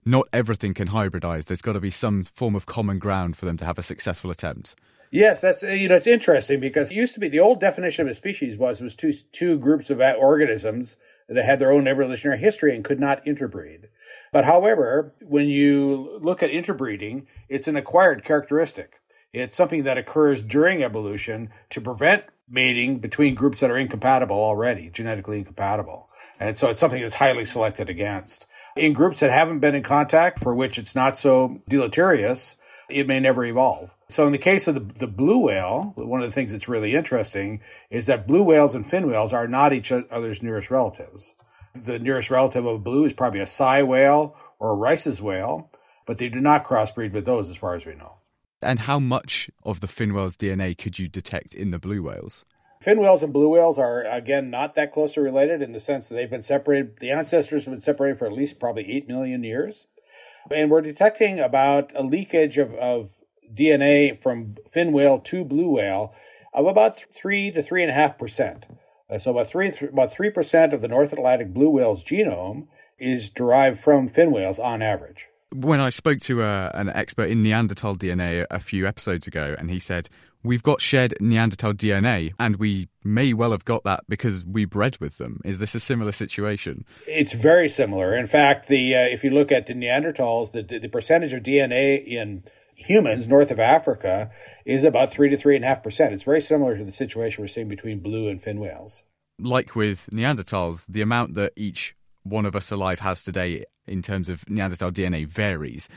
Not 0.10 0.28
everything 0.34 0.74
can 0.74 0.88
hybridize. 0.88 1.46
There's 1.46 1.62
got 1.62 1.74
to 1.74 1.80
be 1.80 1.92
some 1.92 2.24
form 2.24 2.56
of 2.56 2.66
common 2.66 2.98
ground 2.98 3.38
for 3.38 3.46
them 3.46 3.58
to 3.58 3.66
have 3.66 3.78
a 3.78 3.84
successful 3.84 4.32
attempt. 4.32 4.74
Yes, 5.12 5.40
that's 5.40 5.62
you 5.62 5.88
know 5.88 5.96
it's 5.96 6.08
interesting 6.08 6.60
because 6.60 6.90
it 6.90 6.96
used 6.96 7.14
to 7.14 7.20
be 7.20 7.30
the 7.30 7.40
old 7.40 7.60
definition 7.60 8.08
of 8.08 8.12
a 8.12 8.16
species 8.16 8.58
was 8.58 8.82
was 8.82 8.96
two 8.96 9.14
two 9.32 9.60
groups 9.60 9.92
of 9.92 10.00
organisms 10.00 10.98
that 11.28 11.46
had 11.46 11.60
their 11.60 11.72
own 11.72 11.88
evolutionary 11.88 12.40
history 12.40 12.76
and 12.76 12.84
could 12.84 13.00
not 13.00 13.26
interbreed. 13.28 13.90
But 14.34 14.46
however, 14.46 15.14
when 15.22 15.46
you 15.46 16.18
look 16.24 16.42
at 16.42 16.50
interbreeding, 16.50 17.28
it's 17.48 17.68
an 17.68 17.76
acquired 17.76 18.24
characteristic. 18.24 19.02
It's 19.32 19.56
something 19.56 19.84
that 19.84 20.00
occurs 20.00 20.42
during 20.42 20.82
evolution 20.82 21.52
to 21.70 21.82
prevent 21.82 22.24
mating 22.50 22.98
between 22.98 23.36
groups 23.36 23.60
that 23.60 23.70
are 23.70 23.78
incompatible 23.78 24.38
already, 24.38 24.90
genetically 24.90 25.38
incompatible. 25.38 26.10
And 26.40 26.58
so 26.58 26.70
it's 26.70 26.80
something 26.80 27.02
that's 27.02 27.16
highly 27.16 27.46
selected 27.46 27.90
against. 27.90 28.48
In 28.80 28.94
groups 28.94 29.20
that 29.20 29.30
haven't 29.30 29.60
been 29.60 29.76
in 29.76 29.84
contact, 29.84 30.40
for 30.40 30.56
which 30.56 30.78
it's 30.78 30.96
not 30.96 31.18
so 31.18 31.62
deleterious, 31.68 32.56
it 32.90 33.08
may 33.08 33.20
never 33.20 33.44
evolve. 33.44 33.94
So 34.08 34.26
in 34.26 34.32
the 34.32 34.38
case 34.38 34.68
of 34.68 34.76
the, 34.76 34.80
the 34.80 35.08
blue 35.08 35.38
whale, 35.38 35.92
one 35.96 36.22
of 36.22 36.28
the 36.28 36.34
things 36.34 36.52
that's 36.52 36.70
really 36.70 36.96
interesting 36.96 37.62
is 37.90 38.06
that 38.06 38.26
blue 38.26 38.42
whales 38.42 38.74
and 38.74 38.88
fin 38.88 39.08
whales 39.08 39.34
are 39.34 39.48
not 39.48 39.74
each 39.74 39.92
other's 39.92 40.42
nearest 40.42 40.72
relatives. 40.72 41.36
The 41.76 42.00
nearest 42.00 42.32
relative 42.32 42.66
of 42.66 42.76
a 42.76 42.80
blue 42.80 43.06
is 43.06 43.14
probably 43.14 43.42
a 43.42 43.46
sei 43.46 43.84
whale 43.84 44.36
or 44.60 44.72
a 44.72 44.76
Rice's 44.76 45.22
whale, 45.22 45.70
but 46.06 46.18
they 46.18 46.30
do 46.30 46.40
not 46.40 46.64
crossbreed 46.64 47.12
with 47.12 47.26
those 47.26 47.50
as 47.50 47.58
far 47.58 47.76
as 47.76 47.86
we 47.86 47.96
know. 47.96 48.16
And 48.62 48.80
how 48.80 49.00
much 49.00 49.50
of 49.64 49.80
the 49.80 49.88
fin 49.88 50.14
whale's 50.14 50.38
DNA 50.38 50.78
could 50.78 50.98
you 50.98 51.08
detect 51.08 51.54
in 51.54 51.72
the 51.72 51.80
blue 51.80 52.02
whales? 52.02 52.46
Fin 52.82 53.00
whales 53.00 53.22
and 53.22 53.34
blue 53.34 53.50
whales 53.50 53.78
are, 53.78 54.04
again, 54.04 54.50
not 54.50 54.74
that 54.76 54.94
closely 54.94 55.22
related 55.22 55.62
in 55.62 55.74
the 55.74 55.80
sense 55.80 56.08
that 56.08 56.16
they've 56.16 56.30
been 56.30 56.42
separated. 56.42 57.00
The 57.00 57.12
ancestors 57.12 57.66
have 57.66 57.74
been 57.74 57.82
separated 57.82 58.18
for 58.18 58.26
at 58.26 58.34
least 58.34 58.60
probably 58.60 58.90
8 58.90 59.08
million 59.08 59.44
years. 59.44 59.88
And 60.50 60.72
we're 60.72 60.82
detecting 60.82 61.40
about 61.40 61.92
a 61.94 62.04
leakage 62.04 62.58
of, 62.58 62.74
of 62.76 63.12
DNA 63.54 64.22
from 64.22 64.56
fin 64.72 64.94
whale 64.94 65.20
to 65.20 65.44
blue 65.44 65.72
whale 65.72 66.14
of 66.54 66.66
about 66.66 67.00
3 67.14 67.52
to 67.52 67.62
3.5%. 67.62 68.64
Uh, 69.10 69.18
so 69.18 69.32
about 69.32 69.48
three 69.48 69.72
about 69.82 70.14
three 70.14 70.30
percent 70.30 70.74
of 70.74 70.82
the 70.82 70.88
North 70.88 71.12
Atlantic 71.12 71.54
blue 71.54 71.70
whale's 71.70 72.04
genome 72.04 72.68
is 73.00 73.30
derived 73.30 73.80
from 73.80 74.08
fin 74.08 74.32
whales 74.32 74.60
on 74.60 74.82
average. 74.82 75.28
When 75.52 75.80
I 75.80 75.90
spoke 75.90 76.20
to 76.22 76.44
uh, 76.44 76.72
an 76.76 76.90
expert 76.90 77.30
in 77.32 77.42
Neanderthal 77.42 77.96
DNA 77.96 78.46
a 78.52 78.60
few 78.60 78.86
episodes 78.86 79.26
ago, 79.26 79.56
and 79.58 79.72
he 79.72 79.80
said 79.80 80.10
we've 80.44 80.64
got 80.64 80.82
shared 80.82 81.16
Neanderthal 81.20 81.74
DNA, 81.74 82.34
and 82.40 82.58
we 82.58 82.90
may 83.04 83.34
well 83.34 83.52
have 83.52 83.66
got 83.66 83.84
that 83.84 84.04
because 84.08 84.46
we 84.46 84.66
bred 84.66 84.98
with 85.00 85.18
them. 85.18 85.40
Is 85.44 85.60
this 85.60 85.76
a 85.76 85.80
similar 85.80 86.12
situation? 86.12 86.86
It's 87.08 87.34
very 87.34 87.70
similar. 87.70 88.16
In 88.16 88.28
fact, 88.28 88.68
the 88.68 88.96
uh, 88.96 89.00
if 89.00 89.24
you 89.24 89.32
look 89.32 89.52
at 89.52 89.68
the 89.68 89.74
Neanderthals, 89.74 90.52
the 90.52 90.80
the 90.80 90.90
percentage 90.90 91.34
of 91.34 91.44
DNA 91.44 92.04
in 92.06 92.44
humans 92.76 93.28
north 93.28 93.52
of 93.52 93.60
Africa 93.60 94.32
is 94.66 94.84
about 94.84 95.12
three 95.12 95.30
to 95.30 95.38
three 95.38 95.56
and 95.56 95.66
a 95.66 95.68
half 95.68 95.84
percent. 95.84 96.14
It's 96.14 96.24
very 96.24 96.42
similar 96.42 96.78
to 96.78 96.84
the 96.84 96.92
situation 96.92 97.44
we're 97.44 97.48
seeing 97.48 97.68
between 97.68 98.00
blue 98.00 98.30
and 98.30 98.42
fin 98.42 98.60
whales. 98.60 99.04
Like 99.38 99.76
with 99.76 100.10
Neanderthals, 100.12 100.86
the 100.88 101.02
amount 101.02 101.36
that 101.36 101.54
each 101.56 101.96
one 102.24 102.46
of 102.46 102.56
us 102.56 102.72
alive 102.72 103.00
has 103.00 103.24
today 103.24 103.66
in 103.88 104.02
terms 104.02 104.30
of 104.30 104.48
Neanderthal 104.50 104.92
DNA 104.92 105.28
varies. 105.28 105.90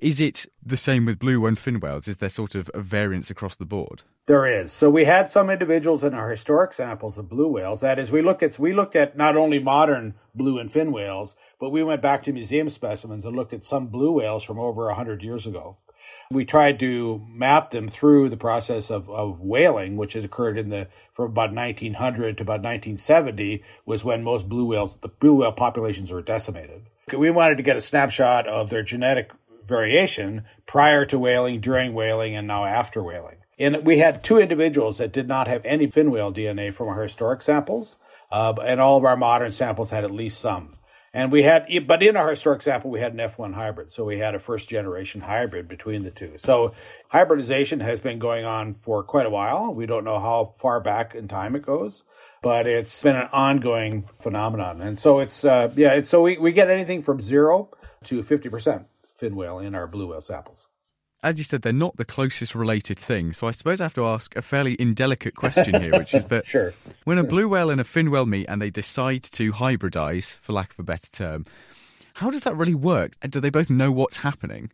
Is 0.00 0.20
it 0.20 0.46
the 0.64 0.76
same 0.76 1.04
with 1.06 1.18
blue 1.18 1.44
and 1.46 1.58
fin 1.58 1.80
whales? 1.80 2.08
Is 2.08 2.18
there 2.18 2.28
sort 2.28 2.54
of 2.54 2.70
a 2.74 2.80
variance 2.80 3.30
across 3.30 3.56
the 3.56 3.64
board? 3.64 4.02
There 4.26 4.46
is. 4.46 4.72
So 4.72 4.90
we 4.90 5.04
had 5.04 5.30
some 5.30 5.50
individuals 5.50 6.04
in 6.04 6.14
our 6.14 6.30
historic 6.30 6.72
samples 6.72 7.18
of 7.18 7.28
blue 7.28 7.48
whales. 7.48 7.80
That 7.80 7.98
is, 7.98 8.12
we 8.12 8.22
looked 8.22 8.42
at 8.42 8.58
we 8.58 8.72
looked 8.72 8.94
at 8.96 9.16
not 9.16 9.36
only 9.36 9.58
modern 9.58 10.14
blue 10.34 10.58
and 10.58 10.70
fin 10.70 10.92
whales, 10.92 11.34
but 11.58 11.70
we 11.70 11.82
went 11.82 12.02
back 12.02 12.22
to 12.24 12.32
museum 12.32 12.68
specimens 12.68 13.24
and 13.24 13.34
looked 13.34 13.52
at 13.52 13.64
some 13.64 13.88
blue 13.88 14.12
whales 14.12 14.44
from 14.44 14.58
over 14.58 14.90
hundred 14.92 15.22
years 15.22 15.46
ago. 15.46 15.78
We 16.30 16.44
tried 16.44 16.78
to 16.80 17.26
map 17.28 17.70
them 17.70 17.88
through 17.88 18.28
the 18.28 18.36
process 18.36 18.90
of, 18.90 19.10
of 19.10 19.40
whaling, 19.40 19.96
which 19.96 20.12
has 20.12 20.24
occurred 20.24 20.58
in 20.58 20.68
the 20.68 20.88
from 21.12 21.26
about 21.26 21.52
1900 21.52 22.36
to 22.36 22.42
about 22.42 22.62
1970 22.62 23.62
was 23.84 24.04
when 24.04 24.22
most 24.22 24.48
blue 24.48 24.66
whales, 24.66 24.96
the 24.96 25.08
blue 25.08 25.34
whale 25.34 25.52
populations 25.52 26.12
were 26.12 26.22
decimated. 26.22 26.82
We 27.16 27.30
wanted 27.30 27.56
to 27.56 27.62
get 27.62 27.76
a 27.76 27.80
snapshot 27.80 28.46
of 28.46 28.70
their 28.70 28.82
genetic 28.82 29.30
variation 29.68 30.44
prior 30.66 31.04
to 31.06 31.18
whaling, 31.18 31.60
during 31.60 31.92
whaling, 31.92 32.34
and 32.34 32.46
now 32.46 32.64
after 32.64 33.02
whaling. 33.02 33.36
And 33.58 33.84
we 33.84 33.98
had 33.98 34.22
two 34.24 34.38
individuals 34.38 34.98
that 34.98 35.12
did 35.12 35.28
not 35.28 35.48
have 35.48 35.64
any 35.64 35.90
fin 35.90 36.10
whale 36.10 36.32
DNA 36.32 36.72
from 36.72 36.88
our 36.88 37.02
historic 37.02 37.42
samples, 37.42 37.98
uh, 38.30 38.54
and 38.64 38.80
all 38.80 38.96
of 38.96 39.04
our 39.04 39.16
modern 39.16 39.52
samples 39.52 39.90
had 39.90 40.04
at 40.04 40.10
least 40.10 40.40
some. 40.40 40.74
And 41.14 41.32
we 41.32 41.42
had, 41.42 41.66
but 41.86 42.02
in 42.02 42.16
our 42.16 42.30
historic 42.30 42.62
sample, 42.62 42.90
we 42.90 43.00
had 43.00 43.12
an 43.12 43.18
F1 43.18 43.54
hybrid. 43.54 43.90
So 43.90 44.04
we 44.04 44.18
had 44.18 44.34
a 44.34 44.38
first 44.38 44.68
generation 44.68 45.22
hybrid 45.22 45.66
between 45.66 46.02
the 46.02 46.10
two. 46.10 46.34
So 46.36 46.74
hybridization 47.08 47.80
has 47.80 47.98
been 47.98 48.18
going 48.18 48.44
on 48.44 48.76
for 48.82 49.02
quite 49.02 49.26
a 49.26 49.30
while. 49.30 49.72
We 49.72 49.86
don't 49.86 50.04
know 50.04 50.20
how 50.20 50.54
far 50.58 50.80
back 50.80 51.14
in 51.14 51.26
time 51.26 51.56
it 51.56 51.62
goes, 51.62 52.04
but 52.42 52.66
it's 52.66 53.02
been 53.02 53.16
an 53.16 53.28
ongoing 53.32 54.08
phenomenon. 54.20 54.82
And 54.82 54.98
so 54.98 55.18
it's, 55.18 55.44
uh, 55.44 55.72
yeah, 55.74 55.94
it's, 55.94 56.10
so 56.10 56.20
we, 56.22 56.36
we 56.36 56.52
get 56.52 56.68
anything 56.68 57.02
from 57.02 57.20
zero 57.20 57.70
to 58.04 58.22
50% 58.22 58.84
fin 59.18 59.36
whale 59.36 59.58
in 59.58 59.74
our 59.74 59.86
blue 59.86 60.08
whale 60.08 60.20
samples 60.20 60.68
as 61.22 61.36
you 61.36 61.44
said, 61.44 61.62
they're 61.62 61.72
not 61.72 61.96
the 61.96 62.04
closest 62.04 62.54
related 62.54 62.98
thing. 62.98 63.32
So 63.32 63.48
I 63.48 63.50
suppose 63.50 63.80
I 63.80 63.84
have 63.84 63.94
to 63.94 64.06
ask 64.06 64.36
a 64.36 64.42
fairly 64.42 64.76
indelicate 64.78 65.34
question 65.34 65.80
here, 65.80 65.98
which 65.98 66.14
is 66.14 66.26
that 66.26 66.46
sure. 66.46 66.74
when 67.04 67.18
a 67.18 67.24
blue 67.24 67.48
whale 67.48 67.70
and 67.70 67.80
a 67.80 67.84
fin 67.84 68.10
whale 68.10 68.26
meet 68.26 68.46
and 68.48 68.62
they 68.62 68.70
decide 68.70 69.24
to 69.24 69.52
hybridize, 69.52 70.38
for 70.38 70.52
lack 70.52 70.72
of 70.72 70.78
a 70.78 70.84
better 70.84 71.10
term, 71.10 71.46
how 72.14 72.30
does 72.30 72.42
that 72.42 72.56
really 72.56 72.74
work? 72.74 73.16
Do 73.28 73.40
they 73.40 73.50
both 73.50 73.70
know 73.70 73.90
what's 73.90 74.18
happening? 74.18 74.70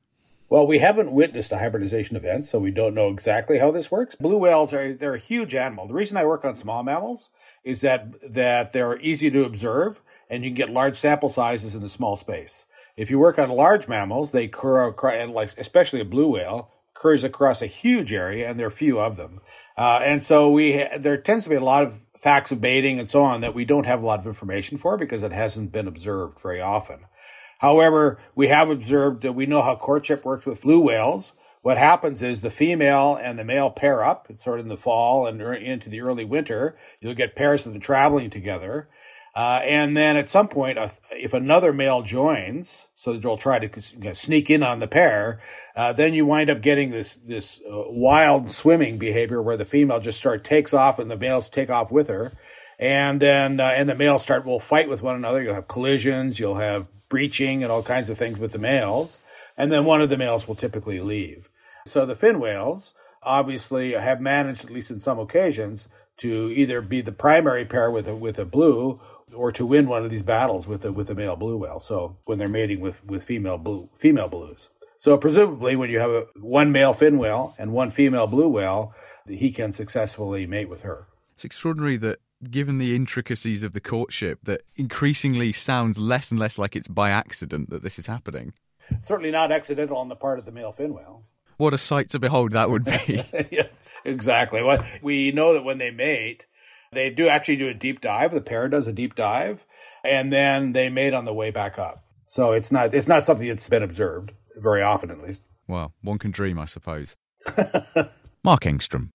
Well, 0.50 0.66
we 0.66 0.78
haven't 0.78 1.10
witnessed 1.10 1.50
a 1.52 1.58
hybridization 1.58 2.16
event, 2.16 2.46
so 2.46 2.58
we 2.58 2.70
don't 2.70 2.94
know 2.94 3.08
exactly 3.08 3.58
how 3.58 3.70
this 3.70 3.90
works. 3.90 4.14
Blue 4.14 4.36
whales 4.36 4.72
are 4.74 4.92
they're 4.92 5.14
a 5.14 5.18
huge 5.18 5.54
animal. 5.54 5.88
The 5.88 5.94
reason 5.94 6.16
I 6.16 6.26
work 6.26 6.44
on 6.44 6.54
small 6.54 6.82
mammals 6.82 7.30
is 7.64 7.80
that 7.80 8.32
that 8.32 8.72
they're 8.72 8.98
easy 9.00 9.30
to 9.30 9.44
observe 9.44 10.02
and 10.28 10.44
you 10.44 10.50
can 10.50 10.54
get 10.54 10.70
large 10.70 10.96
sample 10.96 11.28
sizes 11.28 11.74
in 11.74 11.82
a 11.82 11.88
small 11.88 12.16
space. 12.16 12.66
If 12.96 13.10
you 13.10 13.18
work 13.18 13.38
on 13.38 13.50
large 13.50 13.88
mammals, 13.88 14.30
they 14.30 14.48
and 14.48 15.32
like 15.32 15.58
especially 15.58 16.00
a 16.00 16.04
blue 16.04 16.28
whale 16.28 16.70
occurs 16.94 17.24
across 17.24 17.60
a 17.60 17.66
huge 17.66 18.12
area, 18.12 18.48
and 18.48 18.58
there 18.58 18.68
are 18.68 18.70
few 18.70 19.00
of 19.00 19.16
them. 19.16 19.40
Uh, 19.76 20.00
and 20.02 20.22
so 20.22 20.48
we 20.50 20.78
ha- 20.78 20.98
there 20.98 21.16
tends 21.16 21.44
to 21.44 21.50
be 21.50 21.56
a 21.56 21.60
lot 21.60 21.82
of 21.82 22.00
facts 22.16 22.52
of 22.52 22.60
baiting 22.60 22.98
and 22.98 23.08
so 23.08 23.22
on 23.22 23.40
that 23.42 23.54
we 23.54 23.64
don't 23.64 23.84
have 23.84 24.02
a 24.02 24.06
lot 24.06 24.18
of 24.18 24.26
information 24.26 24.78
for 24.78 24.96
because 24.96 25.22
it 25.22 25.32
hasn't 25.32 25.72
been 25.72 25.88
observed 25.88 26.40
very 26.40 26.60
often. 26.60 27.00
However, 27.58 28.18
we 28.34 28.48
have 28.48 28.70
observed 28.70 29.22
that 29.22 29.34
we 29.34 29.46
know 29.46 29.62
how 29.62 29.76
courtship 29.76 30.24
works 30.24 30.46
with 30.46 30.62
blue 30.62 30.80
whales. 30.80 31.32
What 31.62 31.78
happens 31.78 32.22
is 32.22 32.40
the 32.40 32.50
female 32.50 33.18
and 33.20 33.38
the 33.38 33.44
male 33.44 33.70
pair 33.70 34.04
up. 34.04 34.26
It's 34.28 34.44
sort 34.44 34.60
of 34.60 34.66
in 34.66 34.68
the 34.68 34.76
fall 34.76 35.26
and 35.26 35.40
into 35.40 35.88
the 35.88 36.00
early 36.00 36.24
winter. 36.24 36.76
You'll 37.00 37.14
get 37.14 37.36
pairs 37.36 37.66
of 37.66 37.72
them 37.72 37.80
traveling 37.80 38.30
together. 38.30 38.88
Uh, 39.34 39.60
and 39.64 39.96
then 39.96 40.16
at 40.16 40.28
some 40.28 40.46
point, 40.46 40.78
if 41.10 41.34
another 41.34 41.72
male 41.72 42.02
joins, 42.02 42.86
so 42.94 43.12
that 43.12 43.22
they'll 43.22 43.36
try 43.36 43.58
to 43.58 43.80
you 43.92 43.98
know, 43.98 44.12
sneak 44.12 44.48
in 44.48 44.62
on 44.62 44.78
the 44.78 44.86
pair, 44.86 45.40
uh, 45.74 45.92
then 45.92 46.14
you 46.14 46.24
wind 46.24 46.48
up 46.48 46.60
getting 46.60 46.90
this 46.90 47.16
this 47.16 47.60
uh, 47.68 47.82
wild 47.88 48.48
swimming 48.48 48.96
behavior 48.96 49.42
where 49.42 49.56
the 49.56 49.64
female 49.64 49.98
just 49.98 50.20
start 50.20 50.44
takes 50.44 50.72
off 50.72 51.00
and 51.00 51.10
the 51.10 51.16
males 51.16 51.50
take 51.50 51.68
off 51.68 51.90
with 51.90 52.06
her, 52.06 52.32
and 52.78 53.20
then 53.20 53.58
uh, 53.58 53.64
and 53.74 53.88
the 53.88 53.96
males 53.96 54.22
start 54.22 54.46
will 54.46 54.60
fight 54.60 54.88
with 54.88 55.02
one 55.02 55.16
another. 55.16 55.42
You'll 55.42 55.54
have 55.54 55.66
collisions, 55.66 56.38
you'll 56.38 56.56
have 56.56 56.86
breaching, 57.08 57.64
and 57.64 57.72
all 57.72 57.82
kinds 57.82 58.08
of 58.08 58.16
things 58.16 58.38
with 58.38 58.52
the 58.52 58.58
males, 58.58 59.20
and 59.56 59.72
then 59.72 59.84
one 59.84 60.00
of 60.00 60.10
the 60.10 60.16
males 60.16 60.46
will 60.46 60.54
typically 60.54 61.00
leave. 61.00 61.48
So 61.86 62.06
the 62.06 62.14
fin 62.14 62.38
whales 62.38 62.94
obviously 63.24 63.92
have 63.94 64.20
managed, 64.20 64.64
at 64.64 64.70
least 64.70 64.90
in 64.92 65.00
some 65.00 65.18
occasions, 65.18 65.88
to 66.18 66.52
either 66.54 66.80
be 66.80 67.00
the 67.00 67.12
primary 67.12 67.64
pair 67.64 67.90
with 67.90 68.06
a, 68.06 68.14
with 68.14 68.38
a 68.38 68.44
blue 68.44 69.00
or 69.34 69.52
to 69.52 69.66
win 69.66 69.88
one 69.88 70.04
of 70.04 70.10
these 70.10 70.22
battles 70.22 70.66
with 70.66 70.84
a 70.84 70.92
with 70.92 71.10
a 71.10 71.14
male 71.14 71.36
blue 71.36 71.56
whale. 71.56 71.80
So 71.80 72.18
when 72.24 72.38
they're 72.38 72.48
mating 72.48 72.80
with 72.80 73.04
with 73.04 73.24
female 73.24 73.58
blue 73.58 73.88
female 73.98 74.28
blues. 74.28 74.70
So 74.98 75.18
presumably, 75.18 75.76
when 75.76 75.90
you 75.90 75.98
have 75.98 76.10
a, 76.10 76.24
one 76.40 76.72
male 76.72 76.94
fin 76.94 77.18
whale 77.18 77.54
and 77.58 77.72
one 77.72 77.90
female 77.90 78.26
blue 78.26 78.48
whale, 78.48 78.94
he 79.28 79.50
can 79.50 79.72
successfully 79.72 80.46
mate 80.46 80.68
with 80.68 80.80
her. 80.80 81.08
It's 81.34 81.44
extraordinary 81.44 81.96
that, 81.98 82.20
given 82.50 82.78
the 82.78 82.96
intricacies 82.96 83.62
of 83.62 83.72
the 83.72 83.80
courtship, 83.80 84.38
that 84.44 84.62
increasingly 84.76 85.52
sounds 85.52 85.98
less 85.98 86.30
and 86.30 86.40
less 86.40 86.56
like 86.56 86.74
it's 86.74 86.88
by 86.88 87.10
accident 87.10 87.68
that 87.70 87.82
this 87.82 87.98
is 87.98 88.06
happening. 88.06 88.54
Certainly 89.02 89.30
not 89.30 89.52
accidental 89.52 89.96
on 89.98 90.08
the 90.08 90.16
part 90.16 90.38
of 90.38 90.44
the 90.44 90.52
male 90.52 90.72
fin 90.72 90.94
whale. 90.94 91.24
What 91.56 91.74
a 91.74 91.78
sight 91.78 92.10
to 92.10 92.18
behold 92.18 92.52
that 92.52 92.70
would 92.70 92.84
be! 92.84 93.24
yeah, 93.50 93.68
exactly. 94.04 94.62
What 94.62 94.84
we 95.02 95.32
know 95.32 95.54
that 95.54 95.64
when 95.64 95.78
they 95.78 95.90
mate, 95.90 96.46
they 96.94 97.10
do 97.10 97.28
actually 97.28 97.56
do 97.56 97.68
a 97.68 97.74
deep 97.74 98.00
dive. 98.00 98.32
The 98.32 98.40
pair 98.40 98.68
does 98.68 98.86
a 98.86 98.92
deep 98.92 99.14
dive, 99.14 99.64
and 100.04 100.32
then 100.32 100.72
they 100.72 100.88
mate 100.88 101.14
on 101.14 101.24
the 101.24 101.34
way 101.34 101.50
back 101.50 101.78
up. 101.78 102.04
So 102.26 102.52
it's 102.52 102.72
not 102.72 102.94
it's 102.94 103.08
not 103.08 103.24
something 103.24 103.46
that's 103.46 103.68
been 103.68 103.82
observed 103.82 104.32
very 104.56 104.82
often, 104.82 105.10
at 105.10 105.20
least. 105.20 105.42
Well, 105.66 105.92
one 106.02 106.18
can 106.18 106.30
dream, 106.30 106.58
I 106.58 106.66
suppose. 106.66 107.16
Mark 108.44 108.62
Engstrom. 108.62 109.10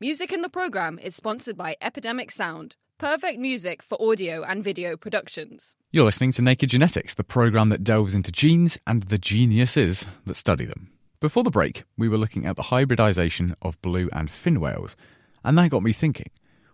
Music 0.00 0.32
in 0.32 0.42
the 0.42 0.48
program 0.48 0.98
is 0.98 1.14
sponsored 1.14 1.56
by 1.56 1.76
Epidemic 1.80 2.32
Sound, 2.32 2.74
perfect 2.98 3.38
music 3.38 3.82
for 3.84 3.96
audio 4.02 4.42
and 4.42 4.64
video 4.64 4.96
productions. 4.96 5.76
You're 5.92 6.06
listening 6.06 6.32
to 6.32 6.42
Naked 6.42 6.70
Genetics, 6.70 7.14
the 7.14 7.22
program 7.22 7.68
that 7.68 7.84
delves 7.84 8.12
into 8.12 8.32
genes 8.32 8.76
and 8.84 9.04
the 9.04 9.18
geniuses 9.18 10.04
that 10.26 10.34
study 10.34 10.64
them. 10.64 10.90
Before 11.22 11.44
the 11.44 11.50
break, 11.50 11.84
we 11.96 12.08
were 12.08 12.18
looking 12.18 12.46
at 12.46 12.56
the 12.56 12.64
hybridization 12.64 13.54
of 13.62 13.80
blue 13.80 14.10
and 14.12 14.28
fin 14.28 14.58
whales, 14.58 14.96
and 15.44 15.56
that 15.56 15.70
got 15.70 15.84
me 15.84 15.92
thinking. 15.92 16.30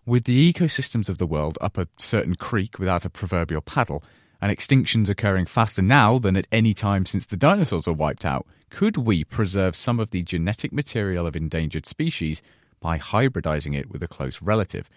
With 0.06 0.24
the 0.24 0.50
ecosystems 0.50 1.10
of 1.10 1.18
the 1.18 1.26
world 1.26 1.58
up 1.60 1.76
a 1.76 1.86
certain 1.98 2.34
creek 2.34 2.78
without 2.78 3.04
a 3.04 3.10
proverbial 3.10 3.60
paddle, 3.60 4.02
and 4.40 4.50
extinctions 4.50 5.10
occurring 5.10 5.44
faster 5.44 5.82
now 5.82 6.18
than 6.18 6.34
at 6.34 6.46
any 6.50 6.72
time 6.72 7.04
since 7.04 7.26
the 7.26 7.36
dinosaurs 7.36 7.86
were 7.86 7.92
wiped 7.92 8.24
out, 8.24 8.46
could 8.70 8.96
we 8.96 9.22
preserve 9.22 9.76
some 9.76 10.00
of 10.00 10.12
the 10.12 10.22
genetic 10.22 10.72
material 10.72 11.26
of 11.26 11.36
endangered 11.36 11.84
species 11.84 12.40
by 12.80 12.98
hybridizing 12.98 13.78
it 13.78 13.90
with 13.90 14.02
a 14.02 14.08
close 14.08 14.40
relative? 14.40 14.88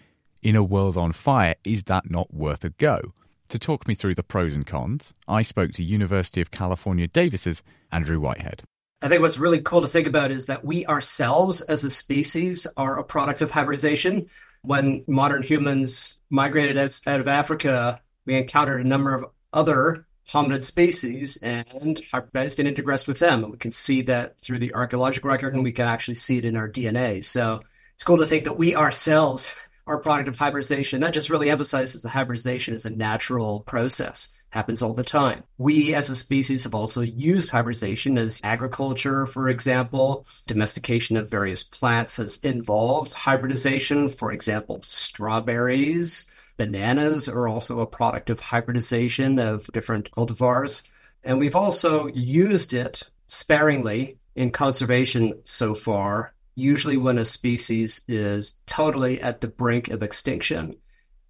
In 0.41 0.55
a 0.55 0.63
world 0.63 0.95
on 0.95 1.11
fire, 1.11 1.55
is 1.65 1.83
that 1.83 2.09
not 2.09 2.33
worth 2.33 2.63
a 2.63 2.69
go? 2.69 3.13
To 3.49 3.59
talk 3.59 3.85
me 3.85 3.95
through 3.95 4.15
the 4.15 4.23
pros 4.23 4.55
and 4.55 4.65
cons, 4.65 5.13
I 5.27 5.41
spoke 5.41 5.73
to 5.73 5.83
University 5.83 6.39
of 6.39 6.51
California 6.51 7.09
Davis's 7.09 7.61
Andrew 7.91 8.21
Whitehead. 8.21 8.63
I 9.01 9.09
think 9.09 9.21
what's 9.21 9.39
really 9.39 9.61
cool 9.61 9.81
to 9.81 9.87
think 9.87 10.05
about 10.05 10.31
is 10.31 10.45
that 10.45 10.63
we 10.63 10.85
ourselves 10.85 11.61
as 11.61 11.83
a 11.83 11.89
species 11.89 12.67
are 12.77 12.99
a 12.99 13.03
product 13.03 13.41
of 13.41 13.49
hybridization. 13.49 14.27
When 14.61 15.03
modern 15.07 15.41
humans 15.41 16.21
migrated 16.29 16.77
out 16.77 17.19
of 17.19 17.27
Africa, 17.27 17.99
we 18.25 18.37
encountered 18.37 18.85
a 18.85 18.87
number 18.87 19.13
of 19.15 19.25
other 19.51 20.05
hominid 20.29 20.63
species 20.63 21.37
and 21.41 21.97
hybridized 22.13 22.59
and 22.59 22.67
integrated 22.67 23.07
with 23.07 23.17
them. 23.17 23.43
And 23.43 23.51
we 23.51 23.57
can 23.57 23.71
see 23.71 24.03
that 24.03 24.39
through 24.39 24.59
the 24.59 24.75
archaeological 24.75 25.31
record, 25.31 25.55
and 25.55 25.63
we 25.63 25.71
can 25.71 25.87
actually 25.87 26.15
see 26.15 26.37
it 26.37 26.45
in 26.45 26.55
our 26.55 26.69
DNA. 26.69 27.25
So 27.25 27.61
it's 27.95 28.03
cool 28.03 28.17
to 28.17 28.25
think 28.27 28.43
that 28.43 28.57
we 28.57 28.75
ourselves 28.75 29.55
are 29.87 29.95
a 29.95 30.01
product 30.01 30.29
of 30.29 30.37
hybridization. 30.37 31.01
That 31.01 31.13
just 31.13 31.31
really 31.31 31.49
emphasizes 31.49 32.03
that 32.03 32.09
hybridization 32.09 32.75
is 32.75 32.85
a 32.85 32.91
natural 32.91 33.61
process 33.61 34.37
happens 34.51 34.81
all 34.81 34.93
the 34.93 35.03
time. 35.03 35.43
We 35.57 35.95
as 35.95 36.09
a 36.09 36.15
species 36.15 36.63
have 36.65 36.75
also 36.75 37.01
used 37.01 37.49
hybridization 37.49 38.17
as 38.17 38.39
agriculture, 38.43 39.25
for 39.25 39.49
example. 39.49 40.25
Domestication 40.45 41.17
of 41.17 41.29
various 41.29 41.63
plants 41.63 42.17
has 42.17 42.37
involved 42.43 43.13
hybridization. 43.13 44.07
For 44.09 44.31
example, 44.31 44.81
strawberries, 44.83 46.29
bananas 46.57 47.27
are 47.27 47.47
also 47.47 47.79
a 47.79 47.87
product 47.87 48.29
of 48.29 48.39
hybridization 48.39 49.39
of 49.39 49.67
different 49.73 50.11
cultivars. 50.11 50.87
And 51.23 51.39
we've 51.39 51.55
also 51.55 52.07
used 52.07 52.73
it 52.73 53.03
sparingly 53.27 54.17
in 54.35 54.51
conservation 54.51 55.39
so 55.43 55.73
far, 55.73 56.33
usually 56.55 56.97
when 56.97 57.17
a 57.17 57.25
species 57.25 58.03
is 58.07 58.59
totally 58.65 59.21
at 59.21 59.41
the 59.41 59.47
brink 59.47 59.89
of 59.89 60.03
extinction 60.03 60.75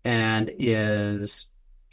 and 0.04 0.52
is 0.58 1.51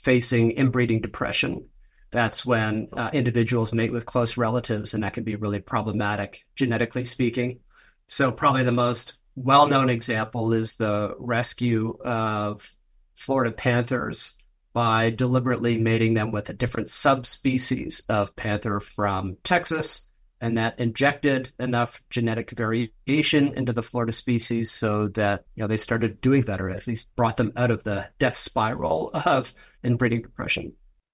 facing 0.09 0.53
inbreeding 0.53 1.03
depression. 1.03 1.67
That's 2.13 2.47
when 2.47 2.89
uh, 2.95 3.11
individuals 3.13 3.75
mate 3.75 3.93
with 3.93 4.07
close 4.07 4.39
relatives, 4.39 4.95
and 4.95 5.03
that 5.03 5.13
can 5.13 5.23
be 5.23 5.37
really 5.37 5.61
problematic, 5.61 6.47
genetically 6.55 7.05
speaking. 7.05 7.61
So, 8.07 8.33
probably 8.33 8.65
the 8.65 8.73
most 8.73 9.19
well 9.37 9.67
known 9.67 9.91
example 9.91 10.55
is 10.55 10.77
the 10.77 11.15
rescue 11.19 11.99
of 12.03 12.75
Florida 13.17 13.53
panthers 13.53 14.39
by 14.73 15.11
deliberately 15.11 15.77
mating 15.77 16.15
them 16.15 16.33
with 16.33 16.49
a 16.49 16.55
different 16.55 16.89
subspecies 16.89 18.01
of 18.09 18.35
panther 18.35 18.81
from 18.81 19.37
Texas. 19.45 20.11
And 20.41 20.57
that 20.57 20.79
injected 20.79 21.51
enough 21.59 22.03
genetic 22.11 22.51
variation 22.51 23.53
into 23.55 23.73
the 23.73 23.83
Florida 23.83 24.13
species 24.13 24.71
so 24.71 25.09
that 25.09 25.45
you 25.57 25.63
know 25.63 25.67
they 25.67 25.77
started 25.77 26.21
doing 26.21 26.43
better, 26.43 26.71
at 26.71 26.87
least 26.87 27.17
brought 27.17 27.37
them 27.37 27.53
out 27.57 27.71
of 27.71 27.83
the 27.83 28.09
death 28.19 28.37
spiral 28.37 29.11
of 29.13 29.53
inbreeding 29.83 30.23
depression. 30.23 30.73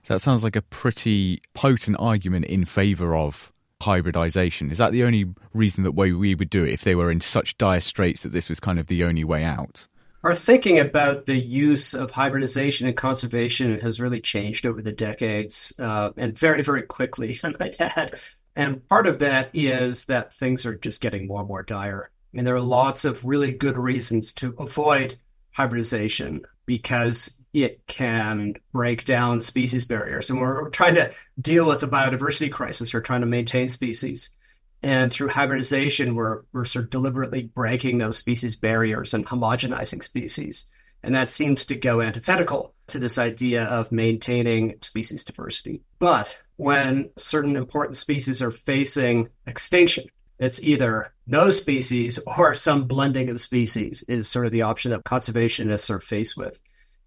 That 0.09 0.21
sounds 0.21 0.45
like 0.45 0.57
a 0.57 0.63
pretty 0.63 1.41
potent 1.55 1.97
argument 1.99 2.45
in 2.47 2.67
favor 2.67 3.17
of 3.17 3.53
hybridization. 3.81 4.71
Is 4.71 4.79
that 4.79 4.93
the 4.93 5.05
only 5.05 5.27
reason 5.53 5.85
that 5.85 5.93
way 5.93 6.13
we 6.13 6.35
would 6.35 6.51
do 6.51 6.65
it 6.65 6.73
if 6.73 6.83
they 6.83 6.95
were 6.95 7.11
in 7.11 7.21
such 7.21 7.57
dire 7.59 7.81
straits 7.81 8.23
that 8.23 8.33
this 8.33 8.49
was 8.49 8.61
kind 8.61 8.79
of 8.79 8.87
the 8.87 9.05
only 9.05 9.25
way 9.25 9.45
out? 9.45 9.87
Our 10.23 10.35
thinking 10.35 10.79
about 10.79 11.27
the 11.27 11.37
use 11.37 11.93
of 11.93 12.11
hybridization 12.11 12.87
and 12.87 12.97
conservation 12.97 13.79
has 13.81 14.01
really 14.01 14.21
changed 14.21 14.65
over 14.65 14.81
the 14.81 14.93
decades 14.93 15.75
uh, 15.79 16.13
and 16.17 16.37
very, 16.39 16.63
very 16.63 16.83
quickly, 16.83 17.39
I 17.45 17.53
might 17.61 17.79
add. 17.79 18.19
And 18.57 18.87
part 18.89 19.07
of 19.07 19.19
that 19.19 19.51
is 19.53 20.07
that 20.07 20.33
things 20.33 20.65
are 20.65 20.77
just 20.77 21.01
getting 21.01 21.27
more 21.27 21.41
and 21.41 21.49
more 21.49 21.63
dire. 21.63 22.11
I 22.33 22.37
mean, 22.37 22.45
there 22.45 22.55
are 22.55 22.61
lots 22.61 23.05
of 23.05 23.25
really 23.25 23.53
good 23.53 23.77
reasons 23.77 24.33
to 24.35 24.55
avoid 24.59 25.19
hybridization 25.53 26.45
because 26.67 27.41
it 27.53 27.87
can 27.87 28.55
break 28.73 29.05
down 29.05 29.41
species 29.41 29.85
barriers. 29.85 30.31
And 30.31 30.41
we're 30.41 30.69
trying 30.71 30.97
to 30.97 31.13
deal 31.41 31.67
with 31.67 31.81
the 31.81 31.89
biodiversity 31.89 32.51
crisis. 32.51 32.93
We're 32.93 33.01
trying 33.01 33.21
to 33.21 33.27
maintain 33.27 33.69
species. 33.69 34.37
And 34.83 35.13
through 35.13 35.29
hybridization, 35.29 36.15
we're, 36.15 36.43
we're 36.53 36.65
sort 36.65 36.87
of 36.87 36.91
deliberately 36.91 37.43
breaking 37.43 37.99
those 37.99 38.19
species 38.19 38.57
barriers 38.57 39.15
and 39.15 39.27
homogenizing 39.27 40.03
species. 40.03 40.71
And 41.03 41.15
that 41.15 41.29
seems 41.29 41.67
to 41.67 41.75
go 41.75 42.01
antithetical 42.01 42.75
to 42.89 42.99
this 42.99 43.19
idea 43.19 43.65
of 43.65 43.93
maintaining 43.93 44.77
species 44.83 45.25
diversity. 45.25 45.83
But 45.99 46.39
when 46.57 47.11
certain 47.17 47.57
important 47.57 47.97
species 47.97 48.41
are 48.43 48.51
facing 48.51 49.29
extinction, 49.47 50.05
it's 50.39 50.63
either 50.63 51.13
no 51.27 51.51
species 51.51 52.19
or 52.39 52.55
some 52.55 52.87
blending 52.87 53.31
of 53.31 53.41
species 53.41 54.03
is 54.09 54.29
sort 54.29 54.47
of 54.47 54.53
the 54.53 54.63
option 54.63 54.91
that 54.91 55.05
conservationists 55.05 55.91
are 55.91 56.01
faced 56.01 56.37
with. 56.37 56.61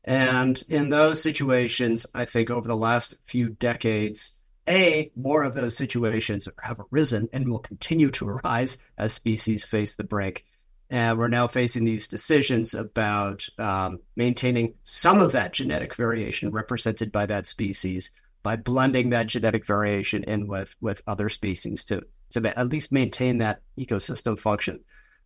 And 0.04 0.62
in 0.70 0.90
those 0.90 1.22
situations, 1.22 2.06
I 2.14 2.26
think 2.26 2.50
over 2.50 2.68
the 2.68 2.76
last 2.76 3.16
few 3.26 3.50
decades, 3.50 4.40
A, 4.68 5.12
more 5.16 5.44
of 5.44 5.54
those 5.54 5.76
situations 5.76 6.48
have 6.62 6.80
arisen 6.92 7.28
and 7.34 7.50
will 7.50 7.60
continue 7.60 8.10
to 8.12 8.30
arise 8.30 8.84
as 8.98 9.14
species 9.14 9.66
face 9.66 9.96
the 9.98 10.06
brink. 10.06 10.46
And 10.90 11.20
we're 11.20 11.28
now 11.28 11.48
facing 11.48 11.84
these 11.84 12.08
decisions 12.08 12.74
about 12.74 13.46
um, 13.58 14.00
maintaining 14.16 14.76
some 14.86 15.20
of 15.20 15.34
that 15.34 15.52
genetic 15.52 15.94
variation 15.94 16.52
represented 16.52 17.12
by 17.12 17.26
that 17.26 17.46
species 17.46 18.12
by 18.48 18.56
blending 18.56 19.10
that 19.10 19.28
genetic 19.28 19.66
variation 19.66 20.24
in 20.24 20.48
with, 20.48 20.74
with 20.80 21.02
other 21.06 21.28
species 21.28 21.84
to, 21.84 22.02
to 22.30 22.58
at 22.58 22.70
least 22.70 22.94
maintain 22.94 23.40
that 23.40 23.60
ecosystem 23.78 24.40
function. 24.40 24.80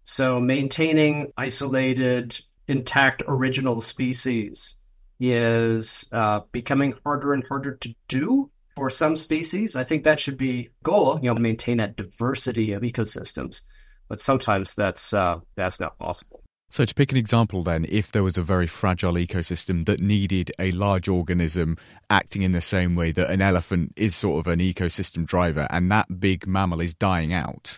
So 0.06 0.40
maintaining 0.40 1.32
isolated 1.38 2.40
intact 2.68 3.22
original 3.28 3.80
species 3.80 4.82
is 5.20 6.10
uh, 6.12 6.40
becoming 6.52 6.96
harder 7.04 7.34
and 7.34 7.46
harder 7.48 7.76
to 7.76 7.94
do 8.08 8.50
for 8.76 8.90
some 8.90 9.16
species. 9.16 9.76
I 9.76 9.84
think 9.84 10.04
that 10.04 10.20
should 10.20 10.40
be 10.40 10.70
goal, 10.82 11.20
you 11.22 11.32
know, 11.32 11.40
maintain 11.40 11.78
that 11.78 11.96
diversity 11.96 12.74
of 12.74 12.82
ecosystems. 12.82 13.68
But 14.08 14.20
sometimes 14.20 14.74
that's 14.74 15.14
uh, 15.14 15.42
that's 15.56 15.80
not 15.80 16.00
possible. 16.00 16.41
So, 16.72 16.86
to 16.86 16.96
pick 16.96 17.12
an 17.12 17.18
example, 17.18 17.64
then, 17.64 17.86
if 17.90 18.14
there 18.14 18.24
was 18.24 18.38
a 18.38 18.42
very 18.42 18.66
fragile 18.66 19.16
ecosystem 19.16 19.86
that 19.88 20.00
needed 20.00 20.54
a 20.58 20.72
large 20.72 21.10
organism 21.10 21.78
acting 22.10 22.44
in 22.44 22.54
the 22.54 22.62
same 22.62 22.96
way 22.96 23.12
that 23.12 23.30
an 23.30 23.42
elephant 23.42 23.92
is 23.98 24.16
sort 24.16 24.40
of 24.40 24.50
an 24.50 24.60
ecosystem 24.60 25.26
driver, 25.26 25.68
and 25.70 25.92
that 25.92 26.22
big 26.22 26.48
mammal 26.48 26.80
is 26.80 26.94
dying 26.94 27.34
out, 27.34 27.78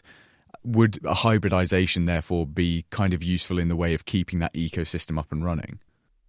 would 0.64 1.04
a 1.06 1.16
hybridization 1.16 2.06
therefore 2.06 2.46
be 2.46 2.86
kind 2.92 3.16
of 3.16 3.24
useful 3.24 3.58
in 3.58 3.68
the 3.68 3.76
way 3.76 3.96
of 3.96 4.06
keeping 4.06 4.38
that 4.40 4.54
ecosystem 4.54 5.18
up 5.18 5.32
and 5.32 5.44
running? 5.44 5.80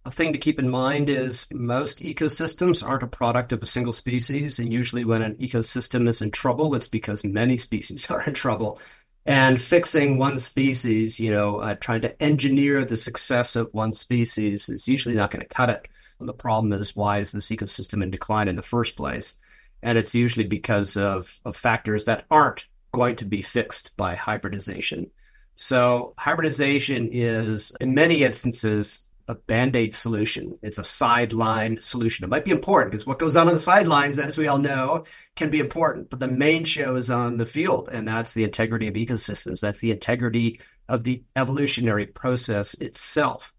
A 0.03 0.09
thing 0.09 0.33
to 0.33 0.39
keep 0.39 0.57
in 0.57 0.69
mind 0.69 1.07
is 1.07 1.47
most 1.53 2.01
ecosystems 2.01 2.83
aren't 2.83 3.03
a 3.03 3.07
product 3.07 3.51
of 3.51 3.61
a 3.61 3.67
single 3.67 3.93
species. 3.93 4.57
And 4.57 4.73
usually, 4.73 5.05
when 5.05 5.21
an 5.21 5.35
ecosystem 5.35 6.07
is 6.07 6.19
in 6.19 6.31
trouble, 6.31 6.73
it's 6.73 6.87
because 6.87 7.23
many 7.23 7.57
species 7.57 8.09
are 8.09 8.23
in 8.23 8.33
trouble. 8.33 8.79
And 9.25 9.59
fixing 9.59 10.19
one 10.19 10.37
species, 10.37 11.19
you 11.19 11.31
know, 11.31 11.57
uh, 11.57 11.75
trying 11.75 12.01
to 12.01 12.21
engineer 12.21 12.85
the 12.85 12.97
success 12.97 13.55
of 13.55 13.73
one 13.73 13.93
species 13.93 14.69
is 14.69 14.87
usually 14.87 15.15
not 15.15 15.31
going 15.31 15.41
to 15.41 15.47
cut 15.47 15.71
it. 15.71 15.87
The 16.19 16.33
problem 16.33 16.73
is, 16.73 16.95
why 16.95 17.19
is 17.19 17.31
this 17.31 17.49
ecosystem 17.49 18.03
in 18.03 18.11
decline 18.11 18.47
in 18.47 18.55
the 18.55 18.61
first 18.61 18.95
place? 18.95 19.41
And 19.81 19.97
it's 19.97 20.13
usually 20.13 20.45
because 20.45 20.95
of, 20.95 21.39
of 21.43 21.55
factors 21.55 22.05
that 22.05 22.25
aren't 22.29 22.65
going 22.93 23.15
to 23.17 23.25
be 23.25 23.41
fixed 23.41 23.97
by 23.97 24.15
hybridization. 24.15 25.09
So 25.55 26.13
hybridization 26.17 27.09
is, 27.11 27.75
in 27.81 27.95
many 27.95 28.23
instances, 28.23 29.04
a 29.27 29.35
band-aid 29.35 29.95
solution. 29.95 30.57
It's 30.61 30.77
a 30.77 30.83
sideline 30.83 31.79
solution. 31.81 32.23
It 32.23 32.29
might 32.29 32.45
be 32.45 32.51
important 32.51 32.91
because 32.91 33.07
what 33.07 33.19
goes 33.19 33.35
on 33.35 33.47
on 33.47 33.53
the 33.53 33.59
sidelines, 33.59 34.19
as 34.19 34.37
we 34.37 34.47
all 34.47 34.57
know, 34.57 35.05
can 35.35 35.49
be 35.49 35.59
important. 35.59 36.09
But 36.09 36.19
the 36.19 36.27
main 36.27 36.63
show 36.63 36.95
is 36.95 37.09
on 37.09 37.37
the 37.37 37.45
field, 37.45 37.89
and 37.91 38.07
that's 38.07 38.33
the 38.33 38.43
integrity 38.43 38.87
of 38.87 38.93
ecosystems. 38.93 39.61
That's 39.61 39.79
the 39.79 39.91
integrity 39.91 40.59
of 40.87 41.03
the 41.03 41.23
evolutionary 41.35 42.05
process 42.05 42.75
itself. 42.75 43.51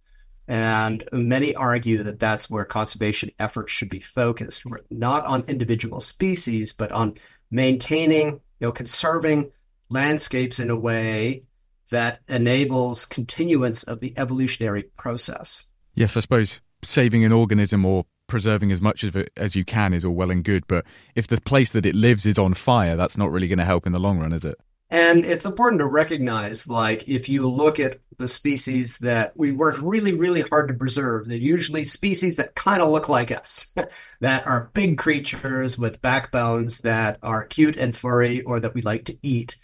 And 0.48 1.02
many 1.11 1.57
argue 1.57 2.05
that 2.05 2.20
that's 2.20 2.48
where 2.48 2.64
conservation 2.64 3.31
efforts 3.38 3.72
should 3.72 3.90
be 3.90 3.98
focused, 3.98 4.64
not 4.90 5.24
on 5.24 5.44
individual 5.48 5.98
species, 5.98 6.72
but 6.72 6.92
on 6.92 7.14
maintaining 7.50 8.26
you 8.61 8.68
know, 8.68 8.72
conserving 8.72 9.50
landscapes 9.88 10.61
in 10.61 10.70
a 10.70 10.76
way 10.76 11.42
that 11.90 12.20
enables 12.29 13.07
continuance 13.07 13.83
of 13.83 14.01
the 14.01 14.14
evolutionary 14.16 14.85
process. 14.96 15.70
Yes, 15.94 16.16
I 16.16 16.20
suppose 16.20 16.61
saving 16.83 17.25
an 17.25 17.33
organism 17.33 17.85
or 17.85 18.07
preserving 18.27 18.72
as 18.72 18.81
much 18.81 19.05
of 19.05 19.16
it 19.16 19.31
as 19.37 19.55
you 19.55 19.64
can 19.64 19.94
is 19.94 20.05
all 20.05 20.14
well 20.14 20.31
and 20.31 20.44
good, 20.44 20.66
but 20.66 20.85
if 21.14 21.27
the 21.27 21.40
place 21.40 21.72
that 21.72 21.87
it 21.87 21.94
lives 21.94 22.27
is 22.27 22.38
on 22.38 22.55
fire, 22.55 22.96
that's 22.96 23.16
not 23.16 23.31
really 23.31 23.49
going 23.49 23.59
to 23.59 23.64
help 23.64 23.87
in 23.87 23.92
the 23.92 23.99
long 23.99 24.18
run, 24.18 24.33
is 24.33 24.44
it? 24.44 24.59
And 24.88 25.25
it's 25.25 25.46
important 25.46 25.81
to 25.81 25.87
recognize, 25.87 26.68
like, 26.68 27.09
if 27.09 27.29
you 27.29 27.49
look 27.49 27.81
at 27.81 28.01
the 28.18 28.29
species 28.29 28.99
that 28.99 29.37
we 29.37 29.51
work 29.51 29.77
really, 29.83 30.12
really 30.12 30.42
hard 30.42 30.68
to 30.68 30.75
preserve, 30.75 31.27
they're 31.27 31.38
usually 31.38 31.83
species 31.83 32.37
that 32.37 32.55
kind 32.55 32.81
of 32.81 32.90
look 32.90 33.09
like 33.09 33.33
us, 33.33 33.75
that 34.20 34.46
are 34.46 34.70
big 34.75 34.96
creatures 34.96 35.77
with 35.77 36.01
backbones 36.03 36.79
that 36.79 37.18
are 37.22 37.44
cute 37.44 37.77
and 37.77 37.96
furry 37.96 38.42
or 38.42 38.61
that 38.61 38.75
we 38.75 38.83
like 38.83 39.07
to 39.07 39.18
eat. 39.22 39.57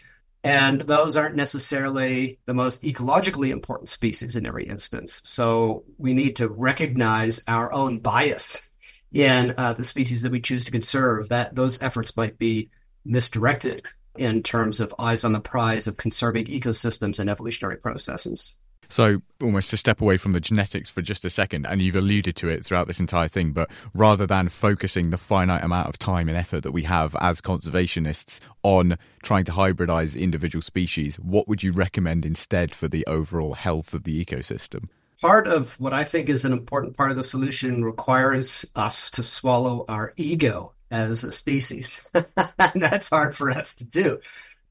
And 0.44 0.80
those 0.80 1.16
aren't 1.16 1.36
necessarily 1.36 2.40
the 2.46 2.54
most 2.54 2.82
ecologically 2.82 3.50
important 3.50 3.88
species 3.88 4.34
in 4.34 4.44
every 4.44 4.66
instance. 4.66 5.22
So 5.24 5.84
we 5.98 6.14
need 6.14 6.36
to 6.36 6.48
recognize 6.48 7.44
our 7.46 7.72
own 7.72 8.00
bias 8.00 8.70
in 9.12 9.54
uh, 9.56 9.74
the 9.74 9.84
species 9.84 10.22
that 10.22 10.32
we 10.32 10.40
choose 10.40 10.64
to 10.64 10.70
conserve, 10.70 11.28
that 11.28 11.54
those 11.54 11.82
efforts 11.82 12.16
might 12.16 12.38
be 12.38 12.70
misdirected 13.04 13.84
in 14.16 14.42
terms 14.42 14.80
of 14.80 14.94
eyes 14.98 15.24
on 15.24 15.32
the 15.32 15.40
prize 15.40 15.86
of 15.86 15.96
conserving 15.96 16.46
ecosystems 16.46 17.18
and 17.18 17.30
evolutionary 17.30 17.76
processes. 17.76 18.61
So, 18.92 19.22
almost 19.40 19.70
to 19.70 19.78
step 19.78 20.02
away 20.02 20.18
from 20.18 20.32
the 20.32 20.40
genetics 20.40 20.90
for 20.90 21.00
just 21.00 21.24
a 21.24 21.30
second, 21.30 21.66
and 21.66 21.80
you've 21.80 21.96
alluded 21.96 22.36
to 22.36 22.50
it 22.50 22.62
throughout 22.62 22.88
this 22.88 23.00
entire 23.00 23.26
thing, 23.26 23.52
but 23.52 23.70
rather 23.94 24.26
than 24.26 24.50
focusing 24.50 25.08
the 25.08 25.16
finite 25.16 25.64
amount 25.64 25.88
of 25.88 25.98
time 25.98 26.28
and 26.28 26.36
effort 26.36 26.60
that 26.60 26.72
we 26.72 26.82
have 26.82 27.16
as 27.18 27.40
conservationists 27.40 28.40
on 28.62 28.98
trying 29.22 29.46
to 29.46 29.52
hybridize 29.52 30.20
individual 30.20 30.60
species, 30.60 31.18
what 31.18 31.48
would 31.48 31.62
you 31.62 31.72
recommend 31.72 32.26
instead 32.26 32.74
for 32.74 32.86
the 32.86 33.02
overall 33.06 33.54
health 33.54 33.94
of 33.94 34.04
the 34.04 34.22
ecosystem? 34.22 34.90
Part 35.22 35.48
of 35.48 35.80
what 35.80 35.94
I 35.94 36.04
think 36.04 36.28
is 36.28 36.44
an 36.44 36.52
important 36.52 36.94
part 36.94 37.10
of 37.10 37.16
the 37.16 37.24
solution 37.24 37.86
requires 37.86 38.70
us 38.76 39.10
to 39.12 39.22
swallow 39.22 39.86
our 39.88 40.12
ego 40.18 40.74
as 40.90 41.24
a 41.24 41.32
species. 41.32 42.10
and 42.36 42.82
that's 42.82 43.08
hard 43.08 43.34
for 43.34 43.50
us 43.50 43.74
to 43.76 43.86
do. 43.86 44.20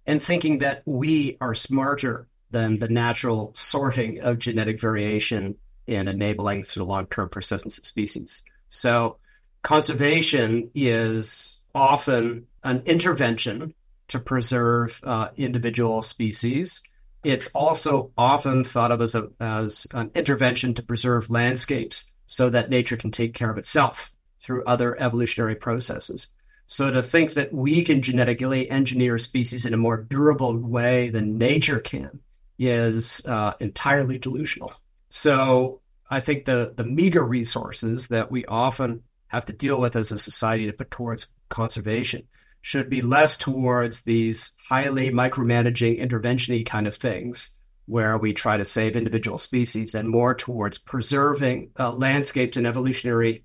And 0.05 0.21
thinking 0.21 0.59
that 0.59 0.83
we 0.85 1.37
are 1.41 1.55
smarter 1.55 2.27
than 2.51 2.77
the 2.77 2.89
natural 2.89 3.51
sorting 3.55 4.19
of 4.21 4.39
genetic 4.39 4.79
variation 4.79 5.55
in 5.87 6.07
enabling 6.07 6.63
sort 6.63 6.83
of 6.83 6.87
long-term 6.89 7.29
persistence 7.29 7.77
of 7.77 7.85
species. 7.85 8.43
So 8.69 9.17
conservation 9.63 10.69
is 10.75 11.65
often 11.73 12.47
an 12.63 12.83
intervention 12.85 13.73
to 14.09 14.19
preserve 14.19 15.01
uh, 15.03 15.29
individual 15.37 16.01
species. 16.01 16.83
It's 17.23 17.49
also 17.53 18.11
often 18.17 18.63
thought 18.63 18.91
of 18.91 19.01
as, 19.01 19.15
a, 19.15 19.29
as 19.39 19.87
an 19.93 20.11
intervention 20.15 20.73
to 20.75 20.83
preserve 20.83 21.29
landscapes 21.29 22.13
so 22.25 22.49
that 22.49 22.69
nature 22.69 22.97
can 22.97 23.11
take 23.11 23.33
care 23.33 23.49
of 23.49 23.57
itself 23.57 24.11
through 24.41 24.65
other 24.65 24.99
evolutionary 24.99 25.55
processes. 25.55 26.35
So 26.67 26.89
to 26.89 27.03
think 27.03 27.33
that 27.33 27.53
we 27.53 27.83
can 27.83 28.01
genetically 28.01 28.69
engineer 28.69 29.17
species 29.17 29.65
in 29.65 29.73
a 29.73 29.77
more 29.77 29.97
durable 29.97 30.57
way 30.57 31.09
than 31.09 31.37
nature 31.37 31.79
can 31.79 32.21
is 32.67 33.25
uh, 33.27 33.53
entirely 33.59 34.17
delusional. 34.17 34.73
So 35.09 35.81
I 36.09 36.19
think 36.19 36.45
the 36.45 36.73
the 36.75 36.83
meager 36.83 37.23
resources 37.23 38.09
that 38.09 38.31
we 38.31 38.45
often 38.45 39.03
have 39.27 39.45
to 39.45 39.53
deal 39.53 39.79
with 39.79 39.95
as 39.95 40.11
a 40.11 40.19
society 40.19 40.65
to 40.65 40.73
put 40.73 40.91
towards 40.91 41.27
conservation 41.49 42.27
should 42.61 42.89
be 42.89 43.01
less 43.01 43.37
towards 43.37 44.03
these 44.03 44.55
highly 44.69 45.09
micromanaging 45.09 45.97
intervention 45.97 46.63
kind 46.63 46.85
of 46.85 46.95
things 46.95 47.57
where 47.85 48.17
we 48.17 48.33
try 48.33 48.57
to 48.57 48.65
save 48.65 48.95
individual 48.95 49.37
species 49.37 49.95
and 49.95 50.07
more 50.07 50.35
towards 50.35 50.77
preserving 50.77 51.71
uh, 51.79 51.91
landscapes 51.91 52.55
and 52.55 52.67
evolutionary 52.67 53.43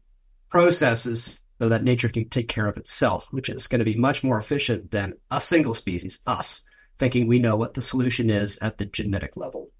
processes 0.50 1.40
so 1.60 1.68
that 1.68 1.82
nature 1.82 2.08
can 2.08 2.28
take 2.28 2.48
care 2.48 2.68
of 2.68 2.76
itself, 2.76 3.32
which 3.32 3.48
is 3.48 3.66
going 3.66 3.78
to 3.78 3.84
be 3.84 3.96
much 3.96 4.22
more 4.22 4.38
efficient 4.38 4.90
than 4.90 5.14
a 5.30 5.40
single 5.40 5.72
species, 5.72 6.20
us, 6.26 6.68
thinking 6.98 7.26
we 7.26 7.38
know 7.38 7.56
what 7.56 7.74
the 7.74 7.82
solution 7.82 8.30
is 8.30 8.58
at 8.58 8.78
the 8.78 8.84
genetic 8.84 9.36
level. 9.36 9.70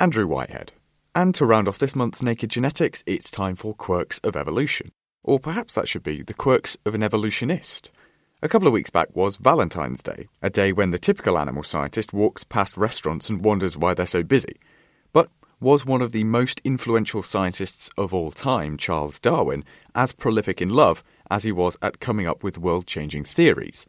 Andrew 0.00 0.26
Whitehead. 0.26 0.72
And 1.14 1.34
to 1.34 1.44
round 1.44 1.68
off 1.68 1.78
this 1.78 1.94
month's 1.94 2.22
Naked 2.22 2.50
Genetics, 2.50 3.04
it's 3.06 3.30
time 3.30 3.54
for 3.54 3.74
Quirks 3.74 4.18
of 4.20 4.34
Evolution. 4.34 4.92
Or 5.22 5.38
perhaps 5.38 5.74
that 5.74 5.88
should 5.88 6.02
be 6.02 6.22
the 6.22 6.34
quirks 6.34 6.76
of 6.84 6.94
an 6.94 7.02
evolutionist. 7.02 7.90
A 8.42 8.48
couple 8.48 8.66
of 8.66 8.74
weeks 8.74 8.90
back 8.90 9.14
was 9.14 9.36
Valentine's 9.36 10.02
Day, 10.02 10.26
a 10.42 10.50
day 10.50 10.72
when 10.72 10.90
the 10.90 10.98
typical 10.98 11.38
animal 11.38 11.62
scientist 11.62 12.12
walks 12.12 12.42
past 12.42 12.76
restaurants 12.76 13.28
and 13.28 13.44
wonders 13.44 13.76
why 13.76 13.94
they're 13.94 14.06
so 14.06 14.24
busy. 14.24 14.56
But 15.12 15.28
was 15.60 15.86
one 15.86 16.02
of 16.02 16.10
the 16.10 16.24
most 16.24 16.60
influential 16.64 17.22
scientists 17.22 17.88
of 17.96 18.12
all 18.12 18.32
time, 18.32 18.76
Charles 18.76 19.20
Darwin, 19.20 19.64
as 19.94 20.10
prolific 20.10 20.60
in 20.60 20.70
love 20.70 21.04
as 21.30 21.44
he 21.44 21.52
was 21.52 21.76
at 21.80 22.00
coming 22.00 22.26
up 22.26 22.42
with 22.42 22.58
world 22.58 22.88
changing 22.88 23.22
theories? 23.22 23.86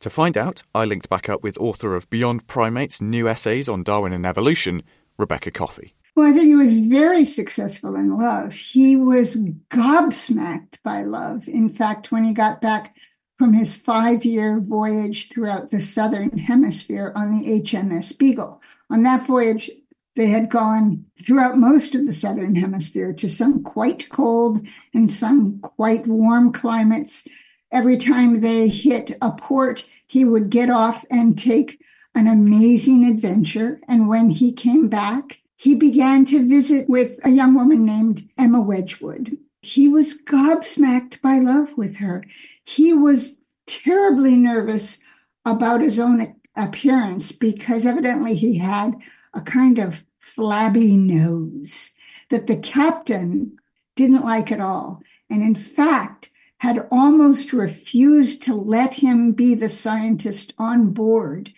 To 0.00 0.10
find 0.10 0.36
out, 0.36 0.62
I 0.74 0.84
linked 0.84 1.08
back 1.08 1.28
up 1.28 1.42
with 1.42 1.58
author 1.58 1.96
of 1.96 2.08
Beyond 2.08 2.46
Primates 2.46 3.00
New 3.00 3.28
Essays 3.28 3.68
on 3.68 3.82
Darwin 3.82 4.12
and 4.12 4.24
Evolution, 4.24 4.84
Rebecca 5.16 5.50
Coffey. 5.50 5.94
Well, 6.14 6.28
I 6.28 6.32
think 6.32 6.46
he 6.46 6.54
was 6.54 6.78
very 6.78 7.24
successful 7.24 7.96
in 7.96 8.16
love. 8.16 8.52
He 8.52 8.96
was 8.96 9.36
gobsmacked 9.70 10.82
by 10.84 11.02
love. 11.02 11.48
In 11.48 11.68
fact, 11.68 12.12
when 12.12 12.22
he 12.22 12.32
got 12.32 12.60
back 12.60 12.94
from 13.38 13.54
his 13.54 13.74
five 13.74 14.24
year 14.24 14.60
voyage 14.60 15.30
throughout 15.30 15.70
the 15.70 15.80
southern 15.80 16.38
hemisphere 16.38 17.12
on 17.14 17.32
the 17.32 17.60
HMS 17.60 18.16
Beagle. 18.16 18.60
On 18.90 19.02
that 19.04 19.26
voyage, 19.26 19.70
they 20.16 20.26
had 20.26 20.50
gone 20.50 21.06
throughout 21.24 21.58
most 21.58 21.94
of 21.94 22.04
the 22.06 22.12
southern 22.12 22.56
hemisphere 22.56 23.12
to 23.12 23.28
some 23.28 23.62
quite 23.62 24.08
cold 24.08 24.66
and 24.92 25.10
some 25.10 25.60
quite 25.60 26.06
warm 26.06 26.52
climates. 26.52 27.24
Every 27.70 27.96
time 27.96 28.40
they 28.40 28.68
hit 28.68 29.16
a 29.20 29.32
port, 29.32 29.84
he 30.06 30.24
would 30.24 30.50
get 30.50 30.70
off 30.70 31.04
and 31.10 31.38
take 31.38 31.80
an 32.14 32.26
amazing 32.26 33.04
adventure. 33.06 33.80
And 33.86 34.08
when 34.08 34.30
he 34.30 34.52
came 34.52 34.88
back, 34.88 35.40
he 35.56 35.74
began 35.74 36.24
to 36.26 36.48
visit 36.48 36.88
with 36.88 37.18
a 37.24 37.30
young 37.30 37.54
woman 37.54 37.84
named 37.84 38.28
Emma 38.38 38.60
Wedgwood. 38.60 39.36
He 39.60 39.88
was 39.88 40.20
gobsmacked 40.22 41.20
by 41.20 41.38
love 41.38 41.76
with 41.76 41.96
her. 41.96 42.24
He 42.64 42.94
was 42.94 43.34
terribly 43.66 44.36
nervous 44.36 44.98
about 45.44 45.80
his 45.80 45.98
own 45.98 46.36
appearance 46.56 47.32
because 47.32 47.84
evidently 47.84 48.34
he 48.34 48.58
had 48.58 48.94
a 49.34 49.40
kind 49.40 49.78
of 49.78 50.04
flabby 50.20 50.96
nose 50.96 51.90
that 52.30 52.46
the 52.46 52.56
captain 52.56 53.56
didn't 53.96 54.24
like 54.24 54.52
at 54.52 54.60
all. 54.60 55.02
And 55.28 55.42
in 55.42 55.54
fact, 55.54 56.30
had 56.58 56.86
almost 56.90 57.52
refused 57.52 58.42
to 58.42 58.54
let 58.54 58.94
him 58.94 59.32
be 59.32 59.54
the 59.54 59.68
scientist 59.68 60.52
on 60.58 60.90
board 60.90 61.52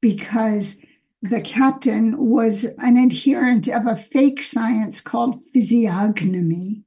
because 0.00 0.76
the 1.22 1.40
captain 1.40 2.16
was 2.16 2.64
an 2.78 2.96
adherent 2.96 3.68
of 3.68 3.86
a 3.86 3.96
fake 3.96 4.42
science 4.42 5.00
called 5.00 5.42
physiognomy, 5.52 6.82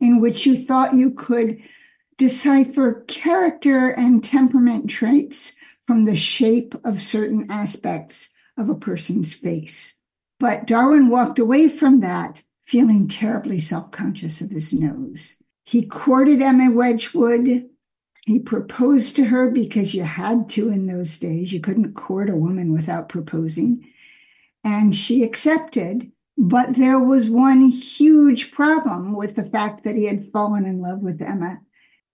in 0.00 0.20
which 0.20 0.46
you 0.46 0.56
thought 0.56 0.94
you 0.94 1.10
could 1.10 1.60
decipher 2.18 3.04
character 3.08 3.90
and 3.90 4.22
temperament 4.22 4.88
traits 4.88 5.54
from 5.86 6.04
the 6.04 6.16
shape 6.16 6.74
of 6.84 7.02
certain 7.02 7.50
aspects 7.50 8.30
of 8.56 8.68
a 8.68 8.74
person's 8.74 9.34
face. 9.34 9.94
But 10.38 10.66
Darwin 10.66 11.08
walked 11.08 11.38
away 11.38 11.68
from 11.68 12.00
that 12.00 12.42
feeling 12.62 13.08
terribly 13.08 13.60
self 13.60 13.90
conscious 13.90 14.40
of 14.40 14.50
his 14.50 14.72
nose. 14.72 15.34
He 15.64 15.84
courted 15.84 16.42
Emma 16.42 16.70
Wedgwood. 16.70 17.68
He 18.26 18.38
proposed 18.38 19.16
to 19.16 19.24
her 19.24 19.50
because 19.50 19.94
you 19.94 20.04
had 20.04 20.48
to 20.50 20.68
in 20.68 20.86
those 20.86 21.18
days. 21.18 21.52
You 21.52 21.60
couldn't 21.60 21.94
court 21.94 22.30
a 22.30 22.36
woman 22.36 22.72
without 22.72 23.08
proposing. 23.08 23.90
And 24.62 24.94
she 24.94 25.22
accepted. 25.22 26.10
But 26.36 26.74
there 26.74 26.98
was 26.98 27.28
one 27.28 27.60
huge 27.62 28.50
problem 28.50 29.14
with 29.14 29.36
the 29.36 29.44
fact 29.44 29.84
that 29.84 29.94
he 29.94 30.06
had 30.06 30.26
fallen 30.26 30.66
in 30.66 30.80
love 30.80 31.00
with 31.00 31.22
Emma 31.22 31.60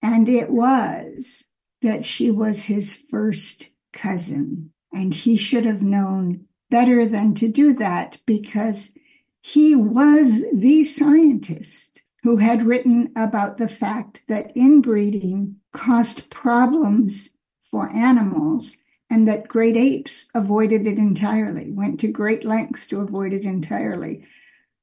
and 0.03 0.29
it 0.29 0.51
was 0.51 1.45
that 1.83 2.05
she 2.05 2.31
was 2.31 2.65
his 2.65 2.95
first 2.95 3.71
cousin. 3.93 4.73
And 4.93 5.15
he 5.15 5.37
should 5.37 5.65
have 5.65 5.83
known 5.83 6.47
better 6.69 7.07
than 7.07 7.35
to 7.37 7.49
do 7.49 7.73
that 7.75 8.19
because 8.27 8.93
he 9.41 9.75
was 9.75 10.43
the 10.53 10.85
scientist 10.85 11.90
who 12.23 12.37
had 12.37 12.67
written 12.67 13.13
about 13.17 13.59
the 13.59 13.69
fact 13.69 14.23
that 14.29 14.57
inbreeding 14.57 15.57
caused 15.73 16.31
problems 16.31 17.31
for 17.63 17.91
animals 17.93 18.77
and 19.09 19.27
that 19.27 19.49
great 19.49 19.77
apes 19.77 20.27
avoided 20.35 20.87
it 20.87 20.99
entirely, 20.99 21.71
went 21.71 21.99
to 22.01 22.09
great 22.09 22.45
lengths 22.45 22.87
to 22.87 23.01
avoid 23.01 23.33
it 23.33 23.45
entirely. 23.45 24.25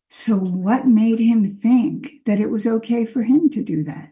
So, 0.10 0.38
what 0.38 0.88
made 0.88 1.20
him 1.20 1.46
think 1.46 2.26
that 2.26 2.40
it 2.40 2.50
was 2.50 2.66
okay 2.66 3.06
for 3.06 3.24
him 3.24 3.50
to 3.52 3.64
do 3.64 3.84
that? 3.84 4.12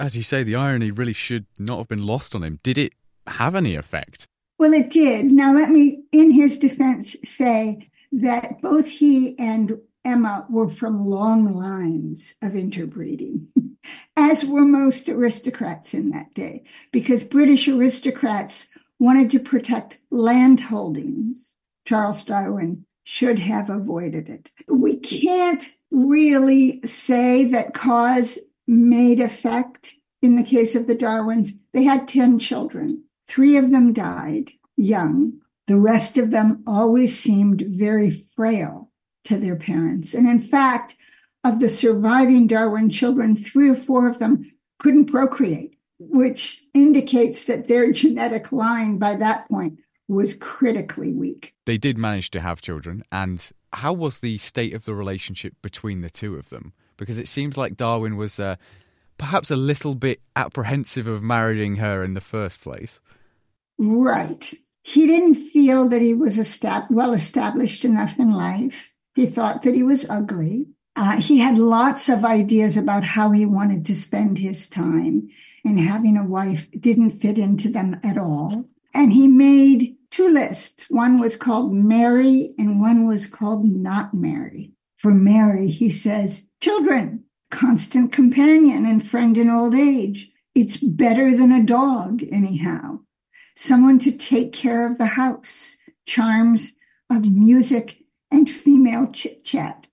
as 0.00 0.16
you 0.16 0.22
say, 0.22 0.42
the 0.42 0.56
irony 0.56 0.90
really 0.90 1.12
should 1.12 1.46
not 1.58 1.78
have 1.78 1.88
been 1.88 2.06
lost 2.06 2.34
on 2.34 2.42
him. 2.42 2.58
Did 2.62 2.78
it 2.78 2.92
have 3.26 3.54
any 3.54 3.76
effect? 3.76 4.26
Well, 4.58 4.72
it 4.72 4.90
did. 4.90 5.26
Now, 5.26 5.52
let 5.52 5.70
me, 5.70 6.04
in 6.10 6.30
his 6.30 6.58
defense, 6.58 7.16
say 7.24 7.90
that 8.12 8.60
both 8.60 8.86
he 8.88 9.38
and 9.38 9.78
Emma 10.04 10.46
were 10.48 10.68
from 10.68 11.06
long 11.06 11.44
lines 11.46 12.34
of 12.42 12.56
interbreeding, 12.56 13.48
as 14.16 14.44
were 14.44 14.64
most 14.64 15.08
aristocrats 15.08 15.94
in 15.94 16.10
that 16.10 16.32
day, 16.34 16.64
because 16.92 17.24
British 17.24 17.68
aristocrats 17.68 18.66
wanted 18.98 19.30
to 19.30 19.38
protect 19.40 19.98
land 20.10 20.60
holdings. 20.60 21.54
Charles 21.84 22.22
Darwin 22.24 22.84
should 23.04 23.38
have 23.40 23.68
avoided 23.68 24.28
it. 24.28 24.50
We 24.68 24.96
can't 24.96 25.68
really 25.90 26.80
say 26.86 27.44
that 27.46 27.74
cause 27.74 28.38
made 28.66 29.20
effect 29.20 29.96
in 30.22 30.36
the 30.36 30.44
case 30.44 30.74
of 30.74 30.86
the 30.86 30.94
Darwins. 30.94 31.52
They 31.72 31.82
had 31.82 32.06
10 32.06 32.38
children. 32.38 33.04
Three 33.26 33.56
of 33.56 33.70
them 33.70 33.92
died 33.92 34.52
young. 34.76 35.40
The 35.66 35.78
rest 35.78 36.18
of 36.18 36.30
them 36.30 36.62
always 36.66 37.18
seemed 37.18 37.62
very 37.62 38.10
frail 38.10 38.89
to 39.30 39.38
their 39.38 39.56
parents. 39.56 40.14
And 40.14 40.28
in 40.28 40.40
fact, 40.40 40.96
of 41.42 41.60
the 41.60 41.68
surviving 41.68 42.46
Darwin 42.46 42.90
children, 42.90 43.34
three 43.34 43.70
or 43.70 43.74
four 43.74 44.08
of 44.08 44.18
them 44.18 44.52
couldn't 44.78 45.06
procreate, 45.06 45.76
which 45.98 46.62
indicates 46.74 47.46
that 47.46 47.66
their 47.66 47.92
genetic 47.92 48.52
line 48.52 48.98
by 48.98 49.14
that 49.16 49.48
point 49.48 49.78
was 50.06 50.34
critically 50.34 51.12
weak. 51.12 51.54
They 51.64 51.78
did 51.78 51.96
manage 51.96 52.30
to 52.32 52.40
have 52.40 52.60
children. 52.60 53.02
And 53.10 53.50
how 53.72 53.94
was 53.94 54.18
the 54.18 54.38
state 54.38 54.74
of 54.74 54.84
the 54.84 54.94
relationship 54.94 55.54
between 55.62 56.02
the 56.02 56.10
two 56.10 56.36
of 56.36 56.50
them? 56.50 56.74
because 57.00 57.18
it 57.18 57.26
seems 57.26 57.56
like 57.56 57.76
Darwin 57.76 58.16
was 58.16 58.38
uh, 58.38 58.54
perhaps 59.18 59.50
a 59.50 59.56
little 59.56 59.96
bit 59.96 60.20
apprehensive 60.36 61.08
of 61.08 61.22
marrying 61.22 61.76
her 61.76 62.04
in 62.04 62.14
the 62.14 62.20
first 62.20 62.60
place. 62.60 63.00
Right. 63.78 64.52
He 64.82 65.06
didn't 65.06 65.34
feel 65.34 65.88
that 65.88 66.02
he 66.02 66.14
was 66.14 66.60
well 66.90 67.14
established 67.14 67.84
enough 67.84 68.18
in 68.18 68.32
life. 68.32 68.89
He 69.14 69.26
thought 69.26 69.62
that 69.62 69.74
he 69.74 69.82
was 69.82 70.08
ugly. 70.08 70.66
Uh, 70.96 71.20
he 71.20 71.38
had 71.38 71.58
lots 71.58 72.08
of 72.08 72.24
ideas 72.24 72.76
about 72.76 73.04
how 73.04 73.30
he 73.30 73.46
wanted 73.46 73.86
to 73.86 73.94
spend 73.94 74.38
his 74.38 74.68
time, 74.68 75.28
and 75.64 75.78
having 75.78 76.16
a 76.16 76.26
wife 76.26 76.68
didn't 76.78 77.12
fit 77.12 77.38
into 77.38 77.68
them 77.68 78.00
at 78.02 78.18
all. 78.18 78.64
And 78.92 79.12
he 79.12 79.28
made 79.28 79.96
two 80.10 80.28
lists. 80.28 80.86
One 80.90 81.18
was 81.18 81.36
called 81.36 81.72
Marry, 81.72 82.54
and 82.58 82.80
one 82.80 83.06
was 83.06 83.26
called 83.26 83.64
Not 83.64 84.14
Marry. 84.14 84.72
For 84.96 85.14
Mary, 85.14 85.68
he 85.68 85.90
says, 85.90 86.44
Children, 86.60 87.24
constant 87.50 88.12
companion 88.12 88.84
and 88.86 89.06
friend 89.06 89.38
in 89.38 89.48
old 89.48 89.74
age. 89.74 90.30
It's 90.54 90.76
better 90.76 91.36
than 91.36 91.52
a 91.52 91.62
dog, 91.62 92.22
anyhow. 92.30 93.00
Someone 93.56 93.98
to 94.00 94.12
take 94.12 94.52
care 94.52 94.90
of 94.90 94.98
the 94.98 95.06
house, 95.06 95.76
charms 96.06 96.72
of 97.10 97.30
music 97.30 97.99
and 98.30 98.48
female 98.48 99.10
chit 99.12 99.44
chat. 99.44 99.86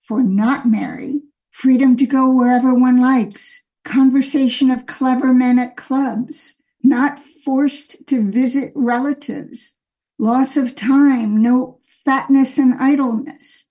For 0.00 0.22
not 0.22 0.66
Mary, 0.66 1.22
freedom 1.50 1.96
to 1.96 2.06
go 2.06 2.34
wherever 2.34 2.74
one 2.74 3.00
likes, 3.00 3.62
conversation 3.84 4.70
of 4.70 4.86
clever 4.86 5.32
men 5.32 5.58
at 5.58 5.76
clubs, 5.76 6.56
not 6.82 7.18
forced 7.18 8.06
to 8.06 8.30
visit 8.30 8.72
relatives, 8.74 9.74
loss 10.18 10.56
of 10.56 10.74
time, 10.74 11.42
no 11.42 11.78
fatness 12.04 12.58
and 12.58 12.74
idleness, 12.80 13.66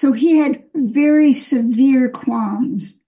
so 0.00 0.12
he 0.12 0.38
had 0.38 0.64
very 0.74 1.34
severe 1.34 2.08
qualms 2.08 3.00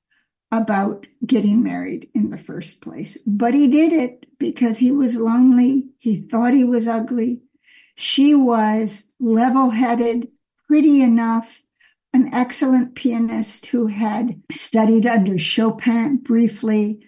about 0.51 1.07
getting 1.25 1.63
married 1.63 2.11
in 2.15 2.29
the 2.29 2.37
first 2.37 2.83
place. 2.83 3.17
But 3.27 3.55
he 3.55 3.67
did 3.67 3.95
it 3.95 4.27
because 4.39 4.77
he 4.77 4.93
was 4.93 5.17
lonely. 5.17 5.89
He 5.99 6.21
thought 6.21 6.53
he 6.53 6.65
was 6.65 6.87
ugly. 6.87 7.41
She 7.95 8.35
was 8.35 9.05
level 9.19 9.71
headed, 9.71 10.29
pretty 10.73 11.03
enough, 11.03 11.63
an 12.15 12.33
excellent 12.33 12.95
pianist 12.95 13.67
who 13.67 13.89
had 13.89 14.41
studied 14.55 15.07
under 15.07 15.37
Chopin 15.37 16.17
briefly. 16.17 16.99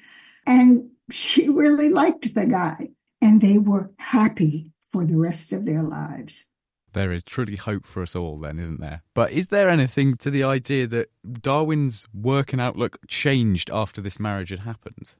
And 0.46 0.90
she 1.10 1.48
really 1.62 1.88
liked 1.88 2.34
the 2.34 2.44
guy. 2.44 2.90
And 3.22 3.40
they 3.40 3.56
were 3.56 3.90
happy 3.98 4.70
for 4.92 5.06
the 5.06 5.16
rest 5.16 5.50
of 5.50 5.64
their 5.64 5.82
lives. 5.82 6.44
There 6.92 7.10
is 7.10 7.22
truly 7.22 7.56
hope 7.56 7.86
for 7.86 8.02
us 8.02 8.14
all, 8.14 8.38
then, 8.38 8.58
isn't 8.58 8.82
there? 8.82 9.02
But 9.14 9.32
is 9.32 9.48
there 9.48 9.70
anything 9.70 10.18
to 10.18 10.30
the 10.30 10.44
idea 10.44 10.86
that 10.88 11.08
Darwin's 11.40 12.06
work 12.12 12.52
and 12.52 12.60
outlook 12.60 12.98
changed 13.08 13.70
after 13.72 14.02
this 14.02 14.20
marriage 14.20 14.50
had 14.50 14.58
happened? 14.58 15.14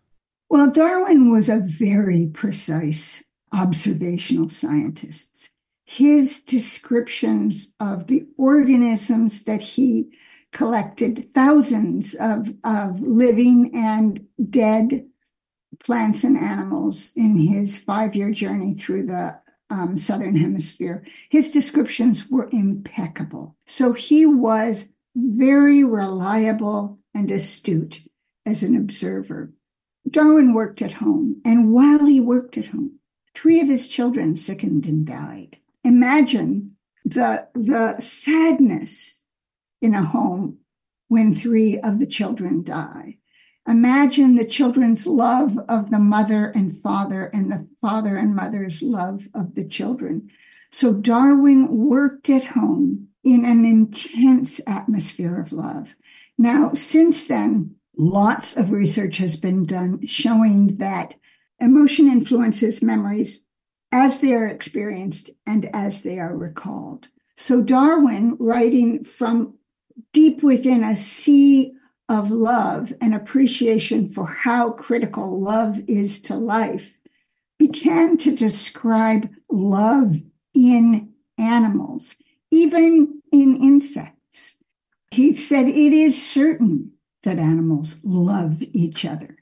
Well, 0.51 0.71
Darwin 0.71 1.31
was 1.31 1.49
a 1.49 1.61
very 1.65 2.27
precise 2.27 3.25
observational 3.55 4.51
scientist. 4.51 5.49
His 5.85 6.41
descriptions 6.41 7.73
of 7.79 8.07
the 8.07 8.27
organisms 8.39 9.43
that 9.45 9.61
he 9.61 10.11
collected, 10.53 11.31
thousands 11.33 12.15
of, 12.15 12.55
of 12.65 13.01
living 13.01 13.71
and 13.75 14.27
dead 14.51 15.07
plants 15.81 16.25
and 16.25 16.39
animals 16.39 17.13
in 17.17 17.37
his 17.37 17.79
five 17.79 18.15
year 18.15 18.31
journey 18.31 18.75
through 18.75 19.07
the 19.07 19.39
um, 19.71 19.99
Southern 19.99 20.37
Hemisphere, 20.37 21.05
his 21.29 21.51
descriptions 21.51 22.29
were 22.31 22.49
impeccable. 22.53 23.57
So 23.67 23.93
he 23.93 24.25
was 24.25 24.87
very 25.17 25.83
reliable 25.85 26.99
and 27.15 27.31
astute 27.31 28.07
as 28.47 28.63
an 28.63 28.77
observer. 28.77 29.53
Darwin 30.09 30.53
worked 30.53 30.83
at 30.83 30.93
home, 30.93 31.41
and 31.45 31.73
while 31.73 32.05
he 32.05 32.21
worked 32.21 32.59
at 32.59 32.67
home, 32.67 32.99
three 33.35 33.61
of 33.61 33.69
his 33.69 33.89
children 33.89 34.37
sickened 34.37 34.87
and 34.87 35.07
died. 35.07 35.59
Imagine 35.85 36.77
the, 37.05 37.47
the 37.55 38.01
sadness 38.01 39.21
in 39.83 39.95
a 39.95 40.03
home 40.03 40.59
when 41.09 41.35
three 41.35 41.79
of 41.79 41.99
the 41.99 42.07
children 42.07 42.65
die. 42.65 43.19
Imagine 43.69 44.35
the 44.35 44.47
children's 44.47 45.07
love 45.07 45.59
of 45.69 45.91
the 45.91 45.99
mother 45.99 46.47
and 46.47 46.77
father 46.77 47.27
and 47.27 47.51
the 47.51 47.69
father 47.81 48.17
and 48.17 48.35
mother's 48.35 48.83
love 48.83 49.29
of 49.35 49.55
the 49.55 49.65
children. 49.65 50.31
So 50.71 50.93
Darwin 50.93 51.69
worked 51.69 52.29
at 52.29 52.45
home 52.45 53.09
in 53.23 53.45
an 53.45 53.65
intense 53.65 54.61
atmosphere 54.67 55.41
of 55.41 55.53
love. 55.53 55.95
Now, 56.37 56.73
since 56.75 57.25
then, 57.25 57.77
lots 57.97 58.57
of 58.57 58.71
research 58.71 59.19
has 59.19 59.37
been 59.37 59.65
done 59.65 60.07
showing 60.07 60.77
that 60.79 61.17
emotion 61.61 62.09
influences 62.09 62.83
memories 62.83 63.44
as 63.95 64.19
they 64.19 64.35
are 64.35 64.49
experienced 64.49 65.31
and 65.47 65.71
as 65.73 66.03
they 66.03 66.19
are 66.19 66.37
recalled. 66.37 67.07
So 67.37 67.63
Darwin, 67.63 68.37
writing 68.41 69.05
from 69.05 69.55
deep 70.13 70.43
within 70.43 70.83
a 70.83 70.97
sea 70.97 71.75
of 72.09 72.33
love 72.33 72.93
and 73.01 73.15
appreciation 73.15 74.09
for 74.09 74.27
how 74.27 74.73
critical 74.73 75.41
love 75.41 75.81
is 75.87 76.21
to 76.23 76.35
life 76.35 76.99
began 77.57 78.17
to 78.19 78.35
describe 78.35 79.33
love 79.49 80.21
in 80.55 81.13
animals, 81.39 82.17
even 82.51 83.23
in 83.31 83.57
insects. 83.57 84.57
He 85.13 85.37
said 85.37 85.69
it 85.69 85.93
is 85.93 86.21
certain 86.21 86.95
that 87.23 87.39
animals 87.39 87.99
love 88.03 88.61
each 88.73 89.05
other. 89.05 89.37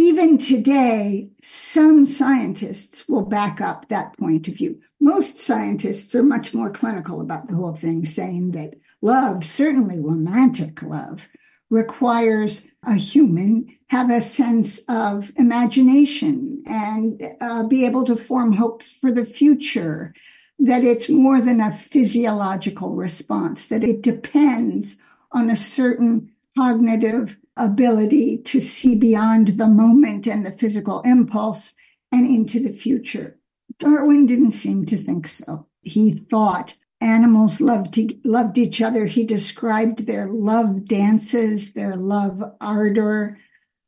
Even 0.00 0.38
today, 0.38 1.28
some 1.42 2.06
scientists 2.06 3.06
will 3.06 3.26
back 3.26 3.60
up 3.60 3.88
that 3.88 4.16
point 4.16 4.48
of 4.48 4.54
view. 4.54 4.80
Most 4.98 5.36
scientists 5.36 6.14
are 6.14 6.22
much 6.22 6.54
more 6.54 6.70
clinical 6.70 7.20
about 7.20 7.48
the 7.48 7.54
whole 7.54 7.76
thing, 7.76 8.06
saying 8.06 8.52
that 8.52 8.76
love, 9.02 9.44
certainly 9.44 9.98
romantic 10.00 10.82
love, 10.82 11.28
requires 11.68 12.62
a 12.82 12.94
human 12.94 13.76
have 13.88 14.10
a 14.10 14.22
sense 14.22 14.80
of 14.88 15.32
imagination 15.36 16.62
and 16.64 17.22
uh, 17.42 17.64
be 17.64 17.84
able 17.84 18.04
to 18.04 18.16
form 18.16 18.54
hopes 18.54 18.90
for 18.90 19.12
the 19.12 19.26
future 19.26 20.14
that 20.58 20.82
it's 20.82 21.10
more 21.10 21.42
than 21.42 21.60
a 21.60 21.70
physiological 21.70 22.94
response 22.94 23.66
that 23.66 23.84
it 23.84 24.00
depends 24.00 24.96
on 25.32 25.50
a 25.50 25.56
certain 25.56 26.30
cognitive 26.56 27.36
ability 27.56 28.38
to 28.38 28.60
see 28.60 28.94
beyond 28.94 29.58
the 29.58 29.68
moment 29.68 30.26
and 30.26 30.44
the 30.46 30.52
physical 30.52 31.00
impulse 31.02 31.72
and 32.12 32.28
into 32.28 32.60
the 32.60 32.72
future 32.72 33.38
darwin 33.78 34.26
didn't 34.26 34.52
seem 34.52 34.86
to 34.86 34.96
think 34.96 35.26
so 35.26 35.66
he 35.82 36.12
thought 36.12 36.76
animals 37.00 37.60
loved 37.60 37.98
loved 38.24 38.58
each 38.58 38.82
other. 38.82 39.06
He 39.06 39.24
described 39.24 40.06
their 40.06 40.28
love 40.28 40.86
dances, 40.86 41.72
their 41.72 41.96
love 41.96 42.42
ardor, 42.60 43.38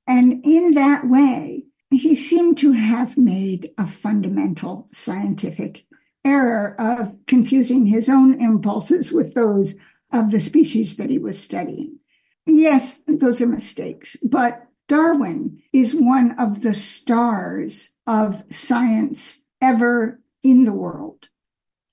and 0.07 0.45
in 0.45 0.73
that 0.73 1.09
way, 1.09 1.67
he 1.91 2.17
seemed 2.17 2.59
to 2.59 2.73
have 2.73 3.19
made 3.19 3.71
a 3.77 3.87
fundamental 3.87 4.89
scientific 4.93 5.85
error 6.25 6.75
of 6.79 7.17
confusing 7.27 7.87
his 7.87 8.09
own 8.09 8.41
impulses 8.41 9.13
with 9.13 9.35
those 9.35 9.75
of 10.11 10.31
the 10.31 10.41
species 10.41 10.97
that 10.97 11.11
he 11.11 11.19
was 11.19 11.39
studying. 11.39 11.99
Yes, 12.47 13.01
those 13.07 13.41
are 13.41 13.47
mistakes, 13.47 14.17
but 14.23 14.67
Darwin 14.89 15.63
is 15.73 15.95
one 15.95 16.33
of 16.39 16.63
the 16.63 16.75
stars 16.75 17.91
of 18.07 18.43
science 18.53 19.39
ever 19.61 20.21
in 20.43 20.65
the 20.65 20.73
world. 20.73 21.29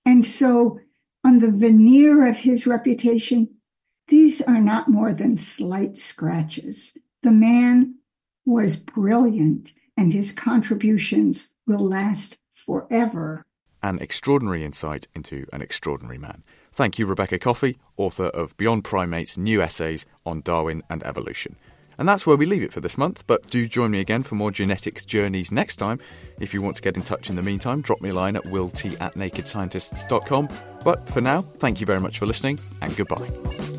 And 0.05 0.25
so 0.25 0.79
on 1.23 1.39
the 1.39 1.51
veneer 1.51 2.27
of 2.27 2.39
his 2.39 2.65
reputation, 2.65 3.49
these 4.07 4.41
are 4.41 4.59
not 4.59 4.87
more 4.87 5.13
than 5.13 5.37
slight 5.37 5.97
scratches. 5.97 6.97
The 7.21 7.31
man 7.31 7.95
was 8.45 8.75
brilliant, 8.75 9.73
and 9.95 10.11
his 10.11 10.31
contributions 10.31 11.49
will 11.67 11.87
last 11.87 12.37
forever. 12.49 13.45
An 13.83 13.99
extraordinary 13.99 14.65
insight 14.65 15.07
into 15.13 15.45
an 15.53 15.61
extraordinary 15.61 16.17
man. 16.17 16.43
Thank 16.71 16.99
you, 16.99 17.05
Rebecca 17.05 17.39
Coffey, 17.39 17.77
author 17.97 18.25
of 18.25 18.55
Beyond 18.57 18.83
Primates 18.83 19.37
New 19.37 19.61
Essays 19.61 20.05
on 20.25 20.41
Darwin 20.41 20.83
and 20.89 21.03
Evolution. 21.03 21.55
And 21.97 22.07
that's 22.07 22.25
where 22.25 22.37
we 22.37 22.45
leave 22.45 22.63
it 22.63 22.71
for 22.71 22.79
this 22.79 22.97
month, 22.97 23.25
but 23.27 23.45
do 23.49 23.67
join 23.67 23.91
me 23.91 23.99
again 23.99 24.23
for 24.23 24.35
more 24.35 24.51
genetics 24.51 25.03
journeys 25.03 25.51
next 25.51 25.75
time. 25.75 25.99
If 26.39 26.53
you 26.53 26.61
want 26.61 26.77
to 26.77 26.81
get 26.81 26.95
in 26.95 27.03
touch 27.03 27.29
in 27.29 27.35
the 27.35 27.41
meantime, 27.41 27.81
drop 27.81 27.99
me 27.99 28.09
a 28.09 28.13
line 28.13 28.37
at 28.37 28.47
willt 28.47 28.85
at 28.85 29.15
nakedscientists.com. 29.15 30.47
But 30.85 31.09
for 31.09 31.19
now, 31.19 31.41
thank 31.41 31.81
you 31.81 31.85
very 31.85 31.99
much 31.99 32.19
for 32.19 32.25
listening, 32.25 32.57
and 32.81 32.95
goodbye. 32.95 33.78